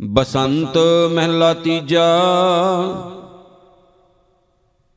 ਬਸੰਤ 0.00 0.76
ਮਹਿਲਾ 1.12 1.52
ਤੀਜਾ, 1.54 2.06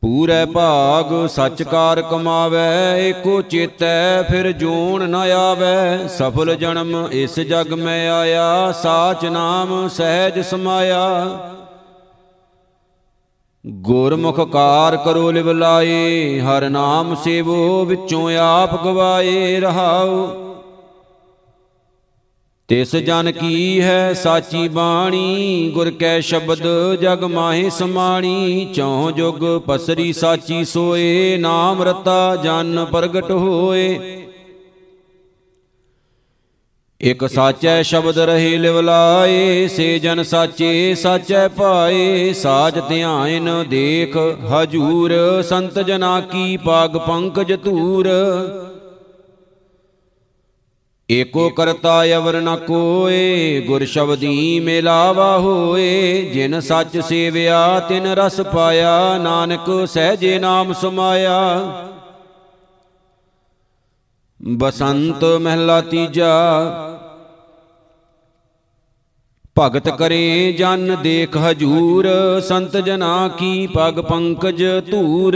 ਪੂਰੇ 0.04 0.46
ਭਾਗ 0.46 1.28
ਸੱਚ 1.28 1.64
ਕਾਰ 1.64 2.02
ਕਮਾਵੇ, 2.02 2.59
ਏਕੋ 3.08 3.42
ਚੇਤੈ 3.42 4.24
ਫਿਰ 4.24 4.51
ਜੋਣ 4.51 5.08
ਨ 5.09 5.16
ਆਵੇ। 5.16 6.08
ਸਫਲ 6.08 6.56
ਜਨਮ 6.56 7.08
ਇਸ 7.12 7.40
ਜਗ 7.40 7.74
ਮੈਂ 7.74 8.09
ਆਇਆ, 8.12 8.71
ਸਾਚ 8.71 9.25
ਨਾਮ 9.25 9.88
ਸਹਿਜ 9.88 10.39
ਸਮਾਇਆ। 10.39 11.07
ਗੁਰਮੁਖ 13.66 14.39
ਕਾਰ 14.52 14.97
ਕਰੋ 14.97 15.31
ਲਿਵ 15.31 15.52
ਲਾਏ 15.52 16.39
ਹਰ 16.39 16.70
ਨਾਮ 16.70 17.16
ਸੇਵੋ 17.16 17.86
ਵਿੱਚੋਂ 17.86 18.29
ਆਪ 18.38 18.84
ਗਵਾਏ 18.84 19.59
ਰਹਾਉ 19.59 20.27
ਤਿਸ 22.70 22.95
ਜਨ 22.95 23.31
ਕੀ 23.31 23.81
ਹੈ 23.81 24.13
ਸਾਚੀ 24.13 24.67
ਬਾਣੀ? 24.67 25.71
ਗੁਰ 25.73 25.91
ਕੈ 25.91 26.20
ਸ਼ਬਦ 26.20 26.59
ਜਗ 27.02 27.23
ਮਾਹੇ 27.23 27.70
ਸਮਾਣੀ। 27.70 28.70
ਚੌ 28.73 29.11
ਜੁਗ 29.11 29.61
ਪਸਰੀ 29.66 30.13
ਸਾਚੀ 30.13 30.66
ਸੋਏ। 30.66 31.38
ਨਾਮ 31.38 31.84
ਰਤਾ 31.84 32.35
ਜਨ 32.35 32.85
ਪ੍ਰਗਟ 32.91 33.31
ਹੋਏ। 33.31 33.99
ਇਕ 37.02 37.30
ਸਾਚੈ 37.30 37.81
ਸ਼ਬਦ 37.81 38.20
ਰਹੇ 38.20 38.58
ਲਿਵ 38.58 38.80
ਲਾਏ। 38.80 39.67
ਸੇ 39.67 39.99
ਜਨ 39.99 40.23
ਸਾਚੇ 40.23 40.95
ਸਾਚੈ 40.95 41.47
ਪਾਏ। 41.47 42.33
ਸਾਜ 42.33 42.80
ਧਿਆਨ 42.89 43.66
ਦੇਖ 43.70 44.17
ਹਜੂਰ। 44.45 45.41
ਸੰਤ 45.41 45.80
ਜਨਾ 45.80 46.22
ਕੀ 46.22 46.58
ਪਾਗ 46.58 46.97
ਪੰਕਜ 46.97 47.63
ਧੂਰ। 47.63 48.09
ਏਕੋ 51.09 51.49
ਕਰਤਾ 51.49 51.94
ਅਵਰ 52.18 52.40
ਨ 52.41 52.55
ਕੋਏ, 52.55 53.62
ਗੁਰ 53.67 53.86
ਸ਼ਬਦੀ 53.86 54.59
ਮੇਲਾਵਾ 54.59 55.38
ਹੋਏ। 55.38 56.22
ਜਿਨ 56.34 56.59
ਸੱਚ 56.59 56.98
ਸੇਵਿਆ, 57.00 57.80
ਤਿਨ 57.80 58.05
ਰਸ 58.16 58.40
ਪਾਇਆ, 58.41 59.17
ਨਾਨਕ 59.17 59.70
ਸਹਿਜੇ 59.88 60.38
ਨਾਮ 60.39 60.73
ਸਮਾਇਆ। 60.73 61.39
ਬਸੰਤ 64.39 65.23
ਮਹਿਲਾ 65.42 65.81
ਤੀਜਾ, 65.81 66.36
ਭਗਤ 69.55 69.89
ਕਰੇ 69.89 70.52
ਜਨ 70.52 70.95
ਦੇਖ 71.03 71.38
ਹਜੂਰ, 71.38 72.08
ਸੰਤ 72.39 72.78
ਜਨਾ 72.78 73.28
ਕੀ 73.38 73.67
ਪਗ 73.67 74.00
ਪੰਕਜ 74.00 74.64
ਧੂਰ। 74.92 75.36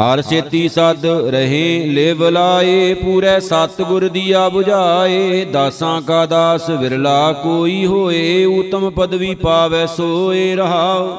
ਹਰ 0.00 0.22
ਸੇਤੀ 0.22 0.68
ਸਦ 0.68 1.06
ਰਹੇ, 1.06 1.86
ਲਿਵ 1.86 2.28
ਲਾਏ, 2.28 2.94
ਪੂਰੇ 2.94 3.40
ਸਤ 3.40 3.82
ਗੁਰ 3.82 4.08
ਦੀਆ 4.08 4.50
부ਝਾਏ 4.56 5.44
ਦਾਸਾਂ 5.44 6.02
ਕਾ 6.02 6.26
ਦਾਸ 6.26 6.70
ਵਿਰਲਾ 6.70 7.32
ਕੋਈ 7.32 7.86
ਹੋਏ, 7.86 8.44
ਉਤਮ 8.44 8.90
ਪਦਵੀ 8.90 9.34
ਪਾਵੇ 9.34 9.86
ਸੋਏ 9.86 10.54
ਰਹਾਉ। 10.54 11.18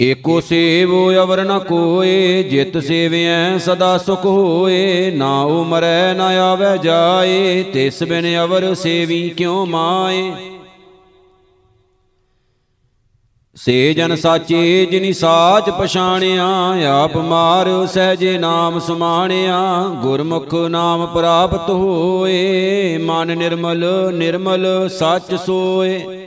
ਏਕੋ 0.00 0.40
ਸੇਵੋ 0.40 1.12
ਅਵਰ 1.12 1.44
ਨ 1.44 1.58
ਕੋਏ, 1.58 2.42
ਜਿਤ 2.42 2.78
ਸੇਵਿਐ 2.78 3.58
ਸਦਾ 3.58 3.98
ਸੁਖ 3.98 4.24
ਹੋਏ। 4.24 5.10
ਨਾ 5.10 5.42
ਉਮਰੈ 5.42 6.14
ਨ 6.14 6.20
ਆਵੇ 6.20 6.78
ਜਾਏ, 6.78 7.62
ਤਿਸ 7.62 8.02
ਬਿਨ 8.02 8.44
ਅਵਰ 8.44 8.74
ਸੇਵੀ 8.74 9.28
ਕਿਉ 9.28 9.66
ਮਾਏ? 9.66 10.32
ਸੇ 13.56 13.94
ਜਨ 13.94 14.16
ਸਾਚੇ 14.16 14.86
ਜਿਨੀ 14.86 15.12
ਸਾਚ 15.12 15.70
ਪਛਾਣਿਆ 15.70 16.46
ਆਪ 17.02 17.16
ਮਾਰ 17.16 17.86
ਸਹਜੇ 17.86 18.38
ਨਾਮ 18.38 18.78
ਸਮਾਣਿਆ 18.78 19.60
ਗੁਰਮੁਖ 20.02 20.54
ਨਾਮ 20.54 21.06
ਪ੍ਰਾਪਤ 21.06 21.70
ਹੋਏ 21.70 22.98
ਮਨ 22.98 23.38
ਨਿਰਮਲ 23.38 23.84
ਨਿਰਮਲ 24.14 24.88
ਸੱਚ 24.88 25.34
ਸੋਏ। 25.34 26.26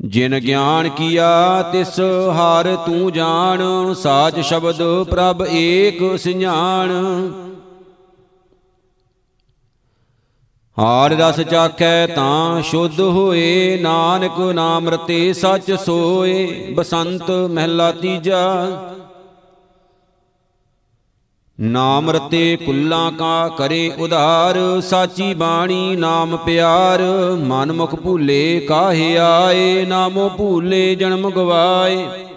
ਜਿਨ 0.00 0.38
ਗਿਆਨ 0.38 0.88
ਕੀਆ 0.88 1.62
ਤਿਸ 1.72 2.00
ਹਰ 2.30 2.76
ਤੂੰ 2.76 3.12
ਜਾਣ 3.12 3.62
ਸਾਚ 3.94 4.40
ਸ਼ਬਦ 4.40 5.02
ਪ੍ਰਭ 5.02 5.46
ਏਕ 5.50 6.18
ਸਿஞਾਣ 6.18 6.92
ਹਾਰ 10.78 11.10
ਰਸ 11.10 11.40
ਚਾਖੈ 11.40 12.06
ਤਾਂ 12.06 12.62
ਸ਼ੁੱਧ 12.62 13.00
ਹੋਏ, 13.00 13.78
ਨਾਨਕ 13.82 14.38
ਨਾਮ 14.40 14.88
ਰਤੇ 14.88 15.32
ਸੱਚ 15.32 15.72
ਸੋਏ, 15.72 16.72
ਬਸੰਤ 16.74 17.30
ਮਹਿਲਾ 17.30 17.92
ਤੀਜਾ। 17.92 18.38
ਨਾਮ 21.60 22.10
ਰਤੇ 22.10 22.56
ਕੁੱਲਾ 22.56 23.10
ਕਾ 23.18 23.48
ਕਰੇ 23.48 23.92
ਉਧਾਰ, 23.98 24.80
ਸਾਚੀ 24.80 25.34
ਬਾਣੀ 25.34 25.96
ਨਾਮ 25.96 26.36
ਪਿਆਰ, 26.36 27.02
ਮਨ 27.38 27.72
ਮੁਖ 27.72 27.94
ਭੂਲੇ 27.94 28.60
ਕਾਹੇ 28.60 29.16
ਆਏ, 29.18 29.84
ਨਾਮੋ 29.86 30.28
ਭੂਲੇ 30.28 30.94
ਜਨਮ 30.94 31.30
ਗਵਾਏ। 31.30 32.27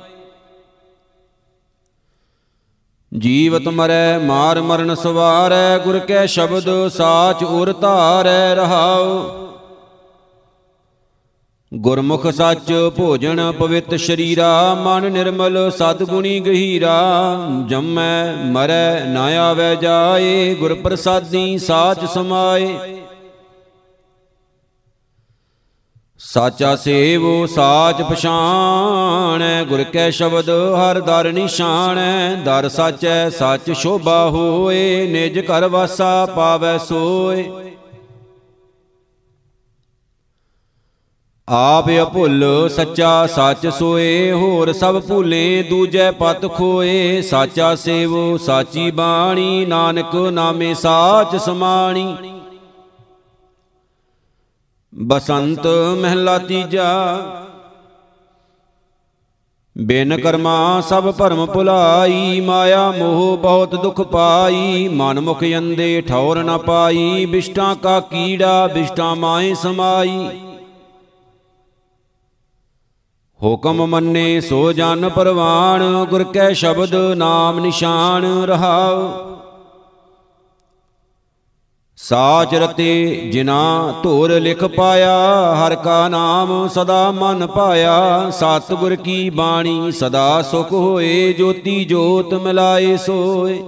ਜੀਵਤ 3.17 3.67
ਮਰੈ, 3.67 4.19
ਮਾਰ 4.19 4.61
ਮਰਨ 4.61 4.95
ਸਵਾਰੈ, 4.95 5.77
ਗੁਰ 5.77 5.99
ਕੈ 5.99 6.25
ਸ਼ਬਦ 6.25 6.87
ਸਾਚ 6.87 7.43
ਉਰ 7.43 7.73
ਧਾਰੈ 7.73 8.55
ਰਹਾਉ। 8.55 9.29
ਗੁਰਮੁਖ 11.73 12.27
ਸੱਚ 12.27 12.91
ਭੋਜਨ 12.97 13.51
ਪਵਿੱਤ 13.51 13.95
ਸ਼ਰੀਰਾ, 13.95 14.77
ਮਨ 14.81 15.11
ਨਿਰਮਲ 15.11 15.71
ਸਤਗੁਣੀ 15.71 16.39
ਗਹੀਰਾ। 16.39 17.01
ਜੰਮੈ, 17.67 18.33
ਮਰੈ, 18.33 19.05
ਨਾ 19.05 19.25
ਆਵੈ 19.25 19.75
ਜਾਏ, 19.75 20.55
ਗੁਰ 20.55 20.73
ਪ੍ਰਸਾਦੀ 20.73 21.57
ਸਾਚ 21.57 22.05
ਸਮਾਏ। 22.05 22.77
ਸਾਚਾ 26.23 26.75
ਸੇਵੋ, 26.75 27.45
ਸਾਚ 27.45 28.01
ਪਛਾਣੈ, 28.01 29.63
ਗੁਰ 29.63 29.83
ਕੈ 29.83 30.09
ਸ਼ਬਦ 30.09 30.49
ਹਰ 30.49 30.99
ਦਰ 30.99 31.31
ਨਿਸ਼ਾਨੈ 31.31 32.35
ਦਰ 32.35 32.69
ਸਾਚੈ, 32.69 33.29
ਸੱਚ 33.29 33.71
ਸ਼ੋਭਾ 33.71 34.29
ਹੋਏ, 34.29 35.07
ਨਿਜ 35.07 35.39
ਘਰ 35.39 35.67
ਵਾਸਾ 35.67 36.25
ਪਾਵੈ 36.25 36.77
ਸੋਏ। 36.77 37.51
ਆਪ 41.49 41.89
ਅਭੁੱਲ, 42.01 42.69
ਸੱਚਾ 42.69 43.27
ਸੱਚ 43.27 43.67
ਸੋਏ, 43.67 44.31
ਹੋਰ 44.31 44.73
ਸਭ 44.73 45.01
ਭੂਲੇ, 45.01 45.63
ਦੂਜੈ 45.63 46.11
ਪਤ 46.11 46.51
ਖੋਏ। 46.51 47.21
ਸਾਚਾ 47.21 47.75
ਸੇਵੋ, 47.75 48.37
ਸਾਚੀ 48.37 48.91
ਬਾਣੀ, 48.91 49.65
ਨਾਨਕ 49.65 50.15
ਨਾਮੇ 50.15 50.73
ਸਾਚ 50.73 51.35
ਸਮਾਣੀ। 51.35 52.15
ਬਸੰਤ 54.93 55.67
ਮਹਿਲਾ 56.01 56.37
ਤੀਜਾ। 56.37 56.89
ਬਿਨ 59.77 60.17
ਕਰਮਾ 60.17 60.81
ਸਭ 60.81 61.11
ਭਰਮ 61.11 61.45
ਭੁਲਾਈ, 61.45 62.41
ਮਾਇਆ 62.41 62.91
ਮੋਹ 62.91 63.37
ਬਹੁਤ 63.37 63.75
ਦੁਖ 63.75 64.01
ਪਾਈ 64.01 64.87
ਮਨ 64.87 65.19
ਮੁਖ 65.19 65.43
ਅੰਦੇ 65.57 66.01
ਠੌਰ 66.01 66.43
ਨ 66.43 66.57
ਪਾਈ, 66.57 67.25
ਬਿਸ਼ਟਾਂ 67.25 67.75
ਕਾ 67.75 67.99
ਕੀੜਾ, 67.99 68.67
ਬਿਸ਼ਟਾਂ 68.67 69.15
ਮਾਏ 69.15 69.53
ਸਮਾਈ। 69.53 70.29
ਹੁਕਮ 73.39 73.85
ਮੰਨੇ 73.85 74.41
ਸੋ 74.41 74.71
ਜਨ 74.73 75.09
ਪਰਵਾਣ, 75.09 76.05
ਗੁਰ 76.05 76.23
ਕੈ 76.23 76.51
ਸ਼ਬਦ 76.53 76.95
ਨਾਮ 76.95 77.59
ਨਿਸ਼ਾਨ 77.59 78.25
ਰਹਾਉ। 78.43 79.11
ਸਾਚ 82.03 82.55
ਰਤੇ 82.55 83.29
ਜਿਨਾ 83.33 83.93
ਧੋਰ 84.03 84.31
ਲਿਖ 84.39 84.63
ਪਾਇਆ, 84.63 85.55
ਹਰ 85.55 85.75
ਕਾ 85.75 86.07
ਨਾਮ 86.07 86.67
ਸਦਾ 86.67 87.11
ਮਨ 87.11 87.47
ਪਾਇਆ। 87.47 88.29
ਸਤਿਗੁਰ 88.29 88.95
ਕੀ 88.95 89.29
ਬਾਣੀ, 89.29 89.91
ਸਦਾ 89.91 90.41
ਸੁਖ 90.41 90.71
ਹੋਏ, 90.71 91.33
ਜੋਤੀ 91.33 91.85
ਜੋਤ 91.85 92.33
ਮਿਲਾਏ 92.33 92.97
ਸੋਏ। 92.97 93.63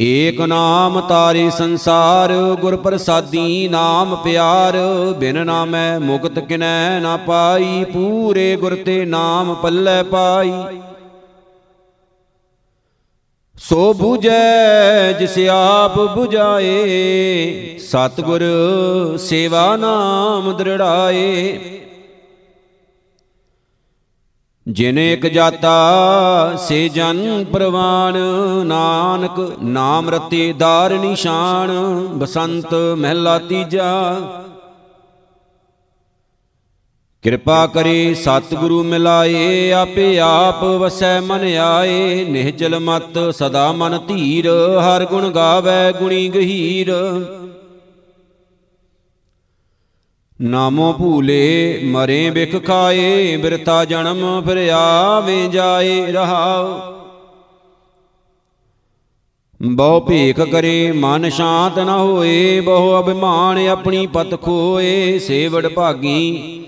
ਏਕ 0.00 0.40
ਨਾਮ 0.40 1.00
ਤਾਰੇ 1.00 1.50
ਸੰਸਾਰ 1.50 2.32
ਗੁਰ 2.60 2.76
ਪ੍ਰਸਾਦੀ 2.76 3.68
ਨਾਮ 3.68 4.16
ਪਿਆਰ। 4.16 4.76
ਬਿਨ 5.18 5.46
ਨਾਮੈ 5.46 5.98
ਮੁਕਤ 5.98 6.38
ਕਿਨੈ 6.38 7.00
ਨਾ 7.00 7.16
ਪਾਈ, 7.16 7.84
ਪੂਰੇ 7.84 8.56
ਗੁਰ 8.56 8.74
ਤੇ 8.74 9.04
ਨਾਮ 9.04 9.54
ਪੱਲੇ 9.54 10.02
ਪਾਈ। 10.02 10.52
ਸੋ 13.58 13.94
부ਜੈ 14.00 15.12
ਜਿਸ 15.12 15.38
ਆਪ 15.52 16.18
부ਜਾਏ 16.18 17.78
ਸਤਿਗੁਰ 17.78 18.42
ਸੇਵਾ 19.18 19.76
ਨਾਮ 19.76 20.52
ਦ੍ਰਿੜਾਏ। 20.56 21.58
ਜਿਨ 24.68 24.98
ਇਕ 24.98 25.26
ਜਾਤਾ, 25.26 26.54
ਸੇ 26.58 26.88
ਜਨ 26.88 27.44
ਪ੍ਰਵਾਨ, 27.44 28.16
ਨਾਨਕ 28.66 29.56
ਨਾਮ 29.62 30.10
ਰਤੇ 30.10 30.52
ਦਾਰ 30.52 30.92
ਨਿਸ਼ਾਨ 30.92 31.70
ਬਸੰਤ 32.12 32.74
ਮਹਿਲਾ 32.74 33.38
ਤੀਜਾ। 33.38 34.12
ਕਿਰਪਾ 37.26 37.66
ਕਰੇ 37.66 38.14
ਸਤਿਗੁਰੂ 38.14 38.82
ਮਿਲਾਏ, 38.82 39.70
ਆਪੇ 39.72 40.18
ਆਪ 40.18 40.62
ਵਸੈ 40.64 41.20
ਮਨ 41.20 41.40
ਆਏ। 41.56 42.24
ਨਿਹਚਲ 42.24 42.78
ਮਤ 42.78 43.18
ਸਦਾ 43.30 43.72
ਮਨ 43.72 43.98
ਧੀਰ, 44.08 44.48
ਹਰ 44.80 45.04
ਗੁਣ 45.04 45.30
ਗਾਵੇ 45.30 45.92
ਗੁਣੀ 45.98 46.28
ਗਹੀਰ। 46.28 46.92
ਨਾਮੋ 50.42 50.92
ਭੂਲੇ, 50.92 51.80
ਮਰੇ 51.84 52.30
ਬਿਖ 52.30 52.66
ਖਾਏ 52.66 53.36
ਬਿਰਤਾ 53.36 53.84
ਜਨਮ 53.84 54.42
ਫਿਰ 54.46 54.68
ਆਵੇ 54.70 55.48
ਜਾਏ 55.48 56.12
ਰਹਾਉ 56.12 56.80
ਬਹੁ 59.62 60.00
ਭੇਖ 60.00 60.40
ਕਰੇ, 60.40 60.92
ਮਨ 60.92 61.28
ਸ਼ਾਂਤ 61.30 61.78
ਨ 61.78 61.88
ਹੋਏ, 61.88 62.60
ਬਹੁ 62.60 63.00
ਅਭਿਮਾਨ 63.00 63.58
ਆਪਣੀ 63.68 64.06
ਪਤ 64.06 64.42
ਖੋਏ। 64.42 65.18
ਸੇਵੜ 65.18 65.66
ਭਾਗੀ 65.68 66.62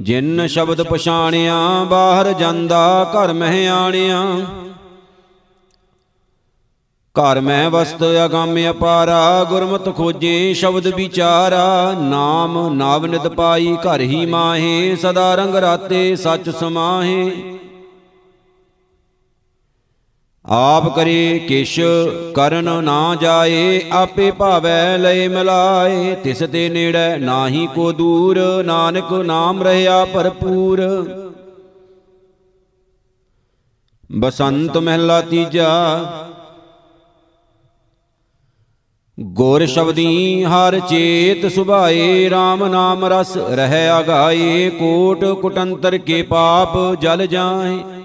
ਜਿਨ 0.00 0.46
ਸ਼ਬਦ 0.46 0.82
ਪਛਾਣਿਆ, 0.82 1.84
ਬਾਹਰ 1.84 2.32
ਜਾਂਦਾ, 2.32 3.12
ਘਰ 3.12 3.32
ਮਹਿ 3.32 3.68
ਆਣਿਆ। 3.68 4.22
ਘਰ 7.16 7.40
ਮੈਂ 7.40 7.70
ਵਸਤ 7.70 8.04
ਅਗੰਮ 8.24 8.70
ਅਪਾਰਾ, 8.70 9.44
ਗੁਰਮਤ 9.44 9.96
ਖੋਜੇ 9.96 10.54
ਸ਼ਬਦ 10.54 10.86
ਵਿਚਾਰਾ। 10.86 11.94
ਨਾਮ 12.00 12.74
ਨਾਵ 12.74 13.06
ਨਿਤ 13.06 13.28
ਪਾਈ, 13.28 13.76
ਘਰ 13.76 14.00
ਹੀ 14.00 14.26
ਮਾਹੇ, 14.26 14.96
ਸਦਾ 14.96 15.34
ਰੰਗ 15.34 15.54
ਰਾਤੇ 15.54 16.16
ਸੱਚ 16.16 16.50
ਸਮਾਹੇ। 16.50 17.30
ਆਪ 20.50 20.96
ਕਰੇ 20.96 21.38
ਕਿਛ 21.38 21.80
ਕਰਨ 22.34 22.84
ਨਾ 22.84 23.16
ਜਾਏ, 23.20 23.80
ਆਪੇ 23.92 24.30
ਭਾਵੈ 24.30 24.98
ਲਏ 24.98 25.28
ਮਿਲਾਏ। 25.28 26.14
ਤਿਸ 26.14 26.38
ਤੇ 26.38 26.68
ਨੇੜੇ 26.68 27.16
ਨਾਹੀ 27.18 27.68
ਕੋ 27.74 27.92
ਦੂਰ, 27.92 28.62
ਨਾਨਕ 28.64 29.12
ਨਾਮ 29.12 29.62
ਰਹਿਆ 29.62 30.04
ਭਰਪੂਰ। 30.04 30.80
ਬਸੰਤ 34.12 34.76
ਮਹਿਲਾ 34.76 35.20
ਤੀਜਾ। 35.20 36.04
ਗੁਰ 39.20 39.66
ਸ਼ਬਦੀ 39.66 40.44
ਹਰ 40.44 40.80
ਚੇਤ 40.80 41.52
ਸੁਭਾਏ 41.52 42.30
RAM 42.30 42.68
ਨਾਮ 42.68 43.04
ਰਸ 43.04 43.36
ਰਹਿ 43.36 43.88
ਆਗਾਏ। 43.88 44.70
ਕੋਟ 44.70 45.24
ਕੁਟੰਤਰ 45.24 45.98
ਕੇ 45.98 46.22
ਪਾਪ 46.22 47.00
ਜਲ 47.00 47.26
ਜਾਏ। 47.26 47.97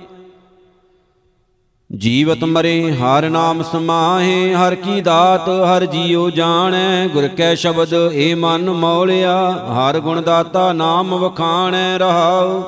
ਜੀਵਤ 1.98 2.44
ਮਰੇ 2.44 2.92
ਹਰ 2.92 3.30
ਨਾਮ 3.30 3.64
ਸਮਾਹੇ 3.64 4.54
ਹਰ 4.54 4.76
ਕੀ 4.76 5.02
ਦਾਤ 5.02 5.50
ਹਰ 5.50 5.86
ਜੀਉ 5.86 6.30
ਜਾਣੈ 6.30 7.08
ਗੁਰ 7.08 7.28
ਕੈ 7.28 7.56
ਸ਼ਬਦ 7.56 7.94
ਏ 8.14 8.34
ਮਨ 8.34 8.70
ਮੌਲਿਆ 8.70 9.36
ਹਰ 9.52 10.00
ਗੁਣ 10.00 10.22
ਦਾਤਾ 10.22 10.74
ਨਾਮ 10.74 11.16
ਵਖਾਣੈ 11.16 11.98
ਰਹਾਉ। 11.98 12.62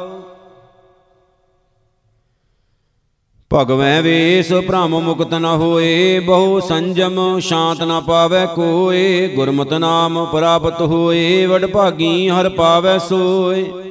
ਭਗਵੈ 3.54 4.01
ਵੇਸ 4.01 4.54
ਭ੍ਰਮ 4.54 5.00
ਮੁਕਤ 5.00 5.33
ਨ 5.33 5.45
ਹੋਏ 5.45 6.19
ਬਹੁ 6.19 6.60
ਸੰਜਮ 6.60 7.39
ਸ਼ਾਂਤ 7.39 7.83
ਨ 7.83 8.01
ਪਾਵੈ 8.01 8.45
ਕੋਏ 8.45 9.28
ਗੁਰਮਤਿ 9.28 9.80
ਨਾਮ 9.80 10.25
ਪ੍ਰਾਪਤ 10.25 10.81
ਹੋਏ 10.81 11.45
ਵਡ 11.45 11.66
ਭਾਗੀ 11.66 12.30
ਹਰ 12.30 12.50
ਪਾਵੈ 12.50 12.98
ਸੋਏ। 12.98 13.84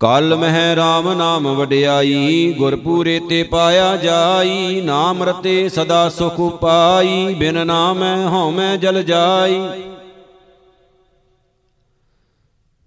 ਕਲ 0.00 0.34
ਮਹਿ 0.36 0.74
RAM 0.76 1.14
ਨਾਮ 1.16 1.48
ਵਡਿਆਈ, 1.48 2.54
ਗੁਰਪੂਰੇ 2.58 3.20
ਤੇ 3.28 3.42
ਪਾਇਆ 3.42 3.96
ਜਾਈ, 3.96 4.80
ਨਾਮ 4.80 5.22
ਰਤੇ 5.22 5.68
ਸਦਾ 5.68 6.08
ਸੁਖ 6.08 6.40
ਪਾਈ 6.60 7.34
ਬਿਨ 7.34 7.66
ਨਾਮੈ 7.66 8.16
ਹਉਮੈ 8.26 8.76
ਜਲ 8.76 9.02
ਜਾਈ। 9.02 9.60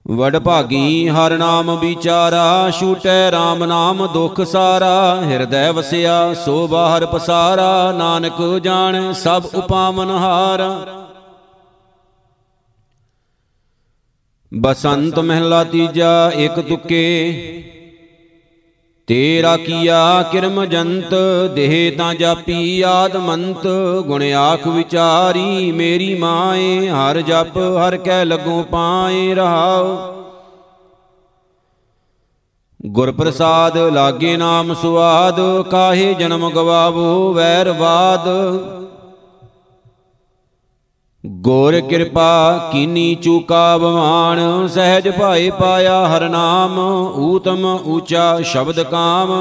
ਵਡ 0.08 0.38
ਭਾਗੀ, 0.38 1.10
ਹਰ 1.10 1.38
ਨਾਮ 1.38 1.80
ਵਿਚਾਰਾ, 1.80 2.72
ਛੂਟੈ 2.80 3.32
RAM 3.32 3.66
ਨਾਮ 3.66 4.08
ਦੁਖ 4.08 4.42
ਸਾਰਾ, 4.42 5.22
ਹਿਰਦੈ 5.24 5.72
ਵਸਿਆ, 5.72 6.34
ਸੋ 6.34 6.68
ਬਾਹਰ 6.68 7.06
ਪਸਾਰਾ, 7.06 7.92
ਨਾਨਕ 7.92 8.60
ਜਾਣ 8.64 9.14
ਸਭ 9.14 9.44
ਉਪਾਵਨ 9.56 10.10
ਹਾਰਾ। 10.10 10.76
ਬਸੰਤ 14.56 15.20
ਮਹਿਲਾ 15.20 15.64
ਤੀਜਾ 15.64 16.32
ਇੱਕ 16.36 16.60
ਤੁਕੇ। 16.60 17.34
ਤੇਰਾ 19.08 19.58
ਕੀਆ 19.58 20.24
ਕਿਰਮ 20.32 20.66
ਜੰਤ, 20.66 21.14
ਦੇਹ 21.56 21.98
ਤਾਂ 21.98 22.16
ਜਾਪੀ 22.16 22.82
ਆਦਮੰਤ 22.82 23.68
ਗੁਣ 24.08 24.24
ਆਖ 24.24 24.68
ਵਿਚਾਰੀ, 24.68 25.72
ਮੇਰੀ 25.72 26.16
ਮਾਏ, 26.16 26.90
ਹਰ 26.90 27.22
ਜਪ 27.22 27.58
ਹਰ 27.58 27.98
ਕਹਿ 27.98 28.26
ਲੱਗੋ 28.26 28.64
ਪਾਏ 28.72 29.34
ਰਹਾਉ। 29.34 30.14
ਗੁਰ 32.86 33.12
ਪ੍ਰਸਾਦ 33.12 33.78
ਲਾਗੇ 33.78 34.38
ਨਾਮ 34.38 34.74
ਸੁਆਦ, 34.74 35.62
ਕਾਹੇ 35.72 36.14
ਜਨਮ 36.14 36.50
ਗਵਾਵੋ 36.50 37.34
ਵੈਰਵਾਦ 37.34 38.30
ਗੁਰ 41.24 41.80
ਕਿਰਪਾ 41.80 42.70
ਕੀਨੀ 42.72 43.14
ਚੂਕਾ 43.16 43.78
ਬਵਾਨ, 43.78 44.68
ਸਹਿਜ 44.68 45.08
ਭਾਏ 45.10 45.50
ਪਾਇਆ 45.50 46.06
ਹਰ 46.08 46.28
ਨਾਮ, 46.30 46.80
ਊਤਮ 47.18 47.66
ਊਚਾ 47.86 48.42
ਸ਼ਬਦ 48.42 48.82
ਕਾਮ। 48.84 49.32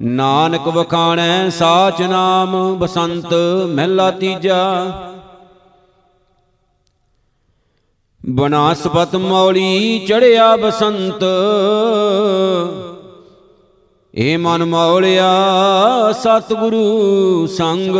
ਨਾਨਕ 0.00 0.68
ਵਖਾਣੈ 0.68 1.48
ਸਾਚ 1.50 2.02
ਨਾਮ, 2.02 2.54
ਬਸੰਤ 2.74 3.34
ਮਹਿਲਾ 3.68 4.10
ਤੀਜਾ। 4.10 4.60
ਬਨਾਸਪਤ 8.20 9.16
ਮੌਲੀ 9.16 9.98
ਚੜਿਆ 9.98 10.54
ਬਸੰਤ, 10.56 11.24
ਏ 14.14 14.36
ਮਨ 14.36 14.64
ਮੌਲਿਆ 14.64 15.32
ਸਤਿਗੁਰੂ 16.12 17.46
ਸੰਗ। 17.46 17.96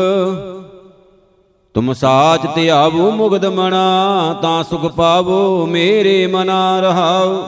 ਤੁਮ 1.74 1.92
ਸਾਚ 1.92 2.46
ਧਿਆਵੋ 2.54 3.10
ਮੁਗਦ 3.10 3.44
ਮਣਾ 3.46 4.38
ਤਾਂ 4.42 4.62
ਸੁਖ 4.64 4.86
ਪਾਵੋ, 4.86 5.66
ਮੇਰੇ 5.66 6.26
ਮਨਾ 6.26 6.80
ਰਹਾਉ 6.80 7.42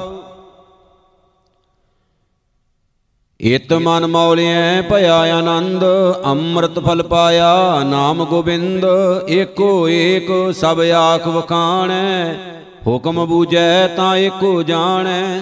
ਇਤ 3.40 3.72
ਮਨ 3.72 4.06
ਮੌਲਿਐ, 4.06 4.82
ਭਇਆ 4.82 5.16
ਆਨੰਦ, 5.38 5.84
ਅੰਮ੍ਰਿਤ 6.26 6.78
ਫਲ 6.78 7.02
ਪਾਇਆ, 7.02 7.80
ਨਾਮ 7.84 8.24
ਗੋਬਿੰਦ, 8.24 8.84
ਏਕੋ 9.28 9.88
ਏਕ 9.88 10.30
ਸਭ 10.52 10.80
ਆਖ 10.96 11.26
ਵਖਾਣੈ, 11.28 12.34
ਹੁਕਮ 12.86 13.24
ਬੂਝੈ 13.26 13.86
ਤਾਂ 13.96 14.16
ਏਕੋ 14.16 14.62
ਜਾਣੈ। 14.62 15.40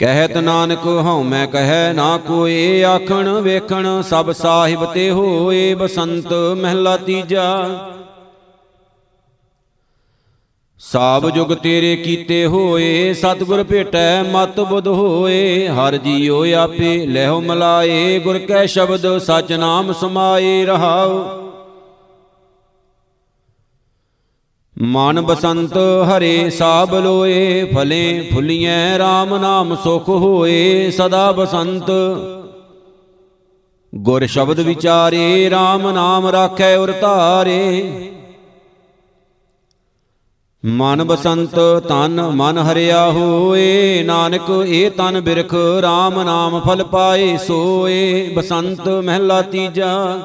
ਕਹਿਤ 0.00 0.36
ਨਾਨਕ 0.36 0.86
ਹਉ 1.06 1.22
ਮੈਂ 1.22 1.46
ਕਹੈ 1.46 1.92
ਨਾ 1.92 2.16
ਕੋਏ 2.18 2.82
ਆਖਣ 2.82 3.28
ਵੇਖਣ 3.40 3.86
ਸਭ 4.02 4.30
ਸਾਹਿਬ 4.32 4.84
ਤੇ 4.84 5.10
ਹੋਏ 5.10 5.74
ਬਸੰਤ 5.74 6.32
ਮਹਿਲਾ 6.32 6.96
ਤੀਜਾ। 6.96 7.44
ਸਾਬ 10.80 11.28
ਜੁਗ 11.30 11.52
ਤੇਰੇ 11.54 11.94
ਕੀਤੇ 11.96 12.44
ਹੋਏ 12.46 13.12
ਸਤਿਗੁਰ 13.12 13.62
ਭੇਟੈ 13.64 14.22
ਮਤ 14.22 14.60
ਬੁੱਧ 14.60 14.88
ਹੋਏ 14.88 15.68
ਹਰ 15.68 15.96
ਜੀਉ 15.96 16.44
ਆਪੇ 16.54 16.96
ਲੈਹੁ 17.06 17.40
ਮਲਾਏ 17.40 18.18
ਗੁਰ 18.18 18.38
ਕੈ 18.38 18.64
ਸ਼ਬਦ 18.66 19.06
ਸਚ 19.18 19.52
ਨਾਮ 19.52 19.92
ਸਮਾਏ 19.92 20.64
ਰਹਾਉ। 20.64 21.49
ਮਨ 24.82 25.20
ਬਸੰਤ 25.20 25.76
ਹਰੇ 25.76 26.50
ਸਾਬ 26.50 26.94
ਲੋਏ, 26.94 27.64
ਫਲੇ 27.74 28.30
ਫੁੱਲੀਐ 28.34 28.98
RAM 28.98 29.38
ਨਾਮ 29.38 29.76
ਸੁਖ 29.76 30.08
ਹੋਏ, 30.08 30.90
ਸਦਾ 30.90 31.32
ਬਸੰਤ। 31.32 31.90
ਗੁਰ 33.94 34.26
ਸ਼ਬਦ 34.26 34.60
ਵਿਚਾਰੇ 34.60 35.50
RAM 35.50 35.92
ਨਾਮ 35.92 36.26
ਰਾਖੈ 36.26 36.76
ਉਰ 36.76 36.92
ਧਾਰੇ। 37.00 37.84
ਮਨ 40.66 41.04
ਬਸੰਤ 41.04 41.60
ਤਨ 41.88 42.22
ਮਨ 42.22 42.58
ਹਰਿਆ 42.58 43.10
ਹੋਏ, 43.10 44.02
ਨਾਨਕ 44.02 44.64
ਇਹ 44.66 44.90
ਤਨ 44.90 45.20
ਬਿਰਖ 45.20 45.54
RAM 45.82 46.24
ਨਾਮ 46.24 46.60
ਫਲ 46.60 46.84
ਪਾਏ 46.84 47.36
ਸੋਏ, 47.36 48.32
ਬਸੰਤ 48.34 48.88
ਮਹਿਲਾ 48.88 49.42
ਤੀਜਾ। 49.42 50.20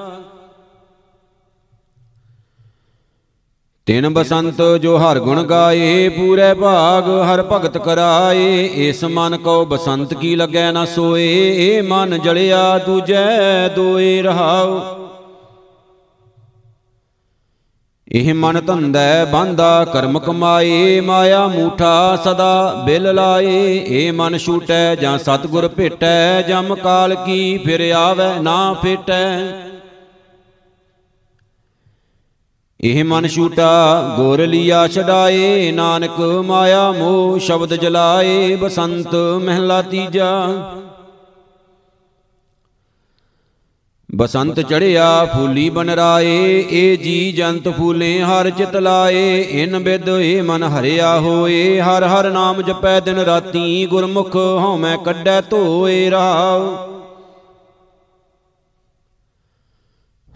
ਤਿਨ 3.87 4.07
ਬਸੰਤ 4.09 4.61
ਜੋ 4.81 4.97
ਹਰ 4.97 5.19
ਗੁਣ 5.19 5.41
ਗਾਏ 5.43 6.07
ਪੂਰੇ 6.09 6.53
ਭਾਗ 6.53 7.09
ਹਰ 7.25 7.41
ਭਗਤ 7.41 7.77
ਕਰਾਏ। 7.77 8.69
ਇਸ 8.85 9.03
ਮਨ 9.03 9.37
ਕੋ 9.37 9.65
ਬਸੰਤ 9.65 10.13
ਕੀ 10.13 10.35
ਲੱਗੈ 10.35 10.71
ਨਾ 10.71 10.85
ਸੋਏ। 10.85 11.27
ਇਹ 11.57 11.83
ਮਨ 11.83 12.17
ਜਲਿਆ 12.21 12.77
ਦੂਜੈ 12.77 13.67
ਦੋਏ 13.75 14.21
ਰਹਾਉ। 14.21 14.79
ਇਹ 18.07 18.33
ਮਨ 18.33 18.59
ਧੰਦੈ 18.65 19.25
ਬਾਂਦਾ 19.25 19.85
ਕਰਮ 19.85 20.19
ਕਮਾਏ 20.19 20.99
ਮਾਇਆ 21.01 21.45
ਮੂਠਾ 21.47 22.15
ਸਦਾ 22.23 22.83
ਬਿਲ 22.85 23.13
ਲਾਏ। 23.15 23.77
ਇਹ 23.77 24.11
ਮਨ 24.13 24.37
ਛੂਟੈ 24.37 24.95
ਜਾਂ 24.95 25.17
ਸਤਗੁਰ 25.17 25.67
ਭੇਟੈ 25.67 26.41
ਜਮ 26.41 26.75
ਕਾਲ 26.75 27.15
ਕੀ 27.15 27.57
ਫਿਰ 27.57 27.91
ਆਵੈ 27.91 28.33
ਨਾ 28.41 28.73
ਫੇਟੈ। 28.73 29.25
ਇਹ 32.85 33.03
ਮਨ 33.05 33.27
ਛੂਟਾ, 33.27 34.13
ਗੁਰ 34.17 34.41
ਲੀਆ 34.47 34.87
ਛਡਾਏ, 34.87 35.71
ਨਾਨਕ 35.71 36.19
ਮਾਇਆ 36.19 36.91
ਮੋਹ 36.91 37.39
ਸ਼ਬਦ 37.39 37.73
ਜਲਾਏ, 37.73 38.55
ਬਸੰਤ 38.55 39.15
ਮਹਿਲਾ 39.15 39.81
ਤੀਜਾ। 39.81 40.49
ਬਸੰਤ 44.15 44.59
ਚੜਿਆ, 44.59 45.25
ਫੂਲੀ 45.25 45.69
ਬਨ 45.69 45.89
ਰਾਏ 45.89 46.65
ਏ 46.71 46.95
ਜੀ 46.95 47.31
ਜੰਤ 47.31 47.69
ਫੂਲੇ 47.69 48.21
ਹਰ 48.21 48.49
ਚਿਤ 48.49 48.75
ਲਾਏ, 48.75 49.41
ਇਨ 49.41 49.79
ਬਿਦ 49.79 50.09
ਏ 50.09 50.41
ਮਨ 50.41 50.63
ਹਰਿਆ 50.63 51.19
ਹੋਏ, 51.19 51.81
ਹਰ 51.81 52.03
ਹਰ 52.03 52.29
ਨਾਮ 52.31 52.61
ਜਪੈ 52.61 52.99
ਦਿਨ 52.99 53.19
ਰਾਤੀ, 53.19 53.85
ਗੁਰਮੁਖ 53.85 54.35
ਹਉਮੈ 54.35 54.97
ਕੱਢੈ 54.97 55.41
ਧੋਏ 55.41 56.09
ਰਹਾਉ 56.09 56.94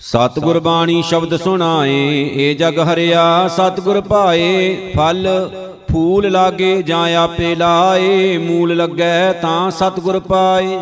ਸਤਿਗੁਰ 0.01 0.59
ਬਾਣੀ 0.59 1.01
ਸ਼ਬਦ 1.01 1.35
ਸੁਣਾਏ 1.35 2.29
ਏ 2.35 2.53
ਜਗ 2.53 2.79
ਹਰਿਆ, 2.79 3.47
ਸਤਿਗੁਰ 3.47 3.99
ਪਾਏ, 4.01 4.93
ਫਲ 4.95 5.27
ਫੂਲ 5.91 6.29
ਲਾਗੇ 6.31 6.81
ਜਾਂ 6.81 7.17
ਆਪੇ 7.17 7.55
ਲਾਏ, 7.55 8.37
ਮੂਲ 8.37 8.75
ਲੱਗੈ 8.75 9.33
ਤਾਂ 9.33 9.71
ਸਤਿਗੁਰ 9.71 10.19
ਪਾਏ। 10.19 10.79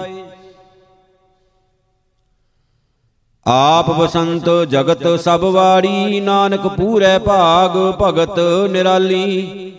ਆਪ 3.46 3.90
ਬਸੰਤ 3.92 4.50
ਜਗਤ 4.70 5.08
ਸਭ 5.20 5.44
ਵਾੜੀ 5.44 6.20
ਨਾਨਕ 6.20 6.68
ਪੂਰੈ 6.68 7.18
ਭਾਗ, 7.20 7.78
ਭਗਤ 8.02 8.40
ਨਿਰਾਲੀ। 8.70 9.74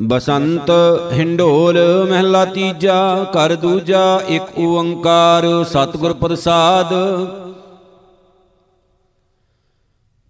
ਬਸੰਤ 0.00 0.70
ਹਿੰਡੋਲ 1.12 2.06
ਮਹਿਲਾ 2.10 2.44
ਤੀਜਾ, 2.44 3.26
ਘਰ 3.32 3.54
ਦੂਜਾ, 3.54 4.20
ਇੱਕ 4.28 4.58
ਓੰਕਾਰ, 4.58 5.64
ਸਤਿਗੁਰ 5.64 6.12
ਪ੍ਰਸਾਦ। 6.12 6.94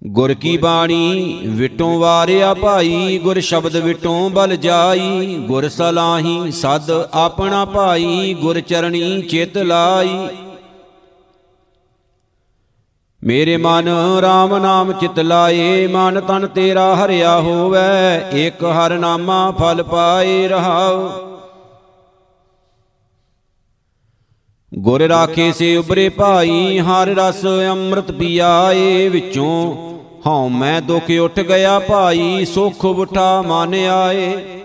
ਗੁਰ 0.04 0.34
ਕੀ 0.34 0.56
ਬਾਣੀ 0.56 1.38
ਵਿਟੋਂ 1.46 1.98
ਵਾਰਿਆ 1.98 2.54
ਭਾਈ, 2.54 3.18
ਗੁਰ 3.18 3.40
ਸ਼ਬਦ 3.40 3.76
ਵਿਟੋਂ 3.76 4.30
ਬਲ 4.30 4.56
ਜਾਈ। 4.56 5.36
ਗੁਰ 5.46 5.68
ਸਲਾਹੀ 5.68 6.50
ਸਦ 6.50 6.90
ਆਪਣਾ 7.12 7.64
ਭਾਈ, 7.64 8.34
ਗੁਰ 8.34 8.60
ਚਰਣੀ 8.60 9.22
ਚਿਤ 9.22 9.58
ਲਾਈ। 9.58 10.28
ਮੇਰੇ 13.24 13.56
ਮਨ 13.56 13.88
RAM 14.20 14.58
ਨਾਮ 14.58 14.92
ਚਿਤ 14.92 15.20
ਲਾਏ, 15.20 15.86
ਮਨ 15.86 16.20
ਤਨ 16.20 16.46
ਤੇਰਾ 16.46 16.96
ਹਰਿਆ 16.96 17.40
ਹੋਵੇ 17.40 17.78
ਇੱਕ 18.46 18.64
ਹਰ 18.64 18.98
ਨਾਮਾ 18.98 19.50
ਫਲ 19.50 19.82
ਪਾਏ 19.82 20.48
ਰਹਾਉ। 20.48 21.10
ਗੁਰ 24.74 25.02
ਰਾਖੇ 25.02 25.52
ਸੇ 25.52 25.76
ਉਬਰੇ 25.76 26.08
ਭਾਈ, 26.08 26.78
ਹਰ 26.78 27.06
ਰਸ 27.08 27.46
ਅੰਮ੍ਰਿਤ 27.70 28.12
ਪੀਆਏ 28.12 29.08
ਵਿੱਚੋਂ। 29.08 29.74
ਹਉ 30.26 30.48
ਮੈਂ 30.48 30.82
ਦੁਖ 30.82 31.10
ਉੱਠ 31.22 31.40
ਗਿਆ 31.40 31.78
ਭਾਈ, 31.78 32.44
ਸੁਖ 32.44 32.84
ਉਠਾ 32.84 33.42
ਮਨ 33.42 33.74
ਆਏ। 33.74 34.61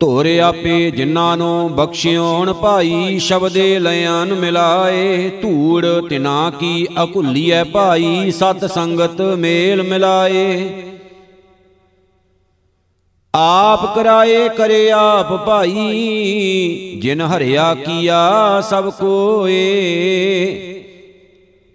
ਧੋਰੇ 0.00 0.40
ਆਪੇ 0.40 0.90
ਜਿਨ੍ਹਾਂ 0.90 1.36
ਨੂੰ 1.36 1.72
ਬਖਸ਼ਿਓਣ 1.76 2.52
ਭਾਈ 2.52 3.18
ਸ਼ਬਦੇ 3.18 3.78
ਲਿਆਨ 3.78 4.32
ਮਿਲਾਏ। 4.34 5.28
ਧੂੜ 5.42 5.86
ਤਿਨਾ 6.08 6.52
ਕੀ 6.60 6.86
ਅਕੁੱਲੀਐ 7.02 7.64
ਭਾਈ, 7.64 8.30
ਸਤ 8.30 8.64
ਸੰਗਤ 8.64 9.20
ਮੇਲ 9.20 9.82
ਮਿਲਾਏ। 9.82 10.70
ਆਪ 13.34 13.94
ਕਰਾਏ 13.94 14.48
ਕਰੇ 14.48 14.90
ਆਪ 14.90 15.46
ਭਾਈ, 15.46 16.98
ਜਿਨ 17.02 17.20
ਹਰਿਆ 17.20 17.74
ਕੀਆ 17.74 18.60
ਸਭ 18.60 18.90
ਕੋਏ। 18.90 19.56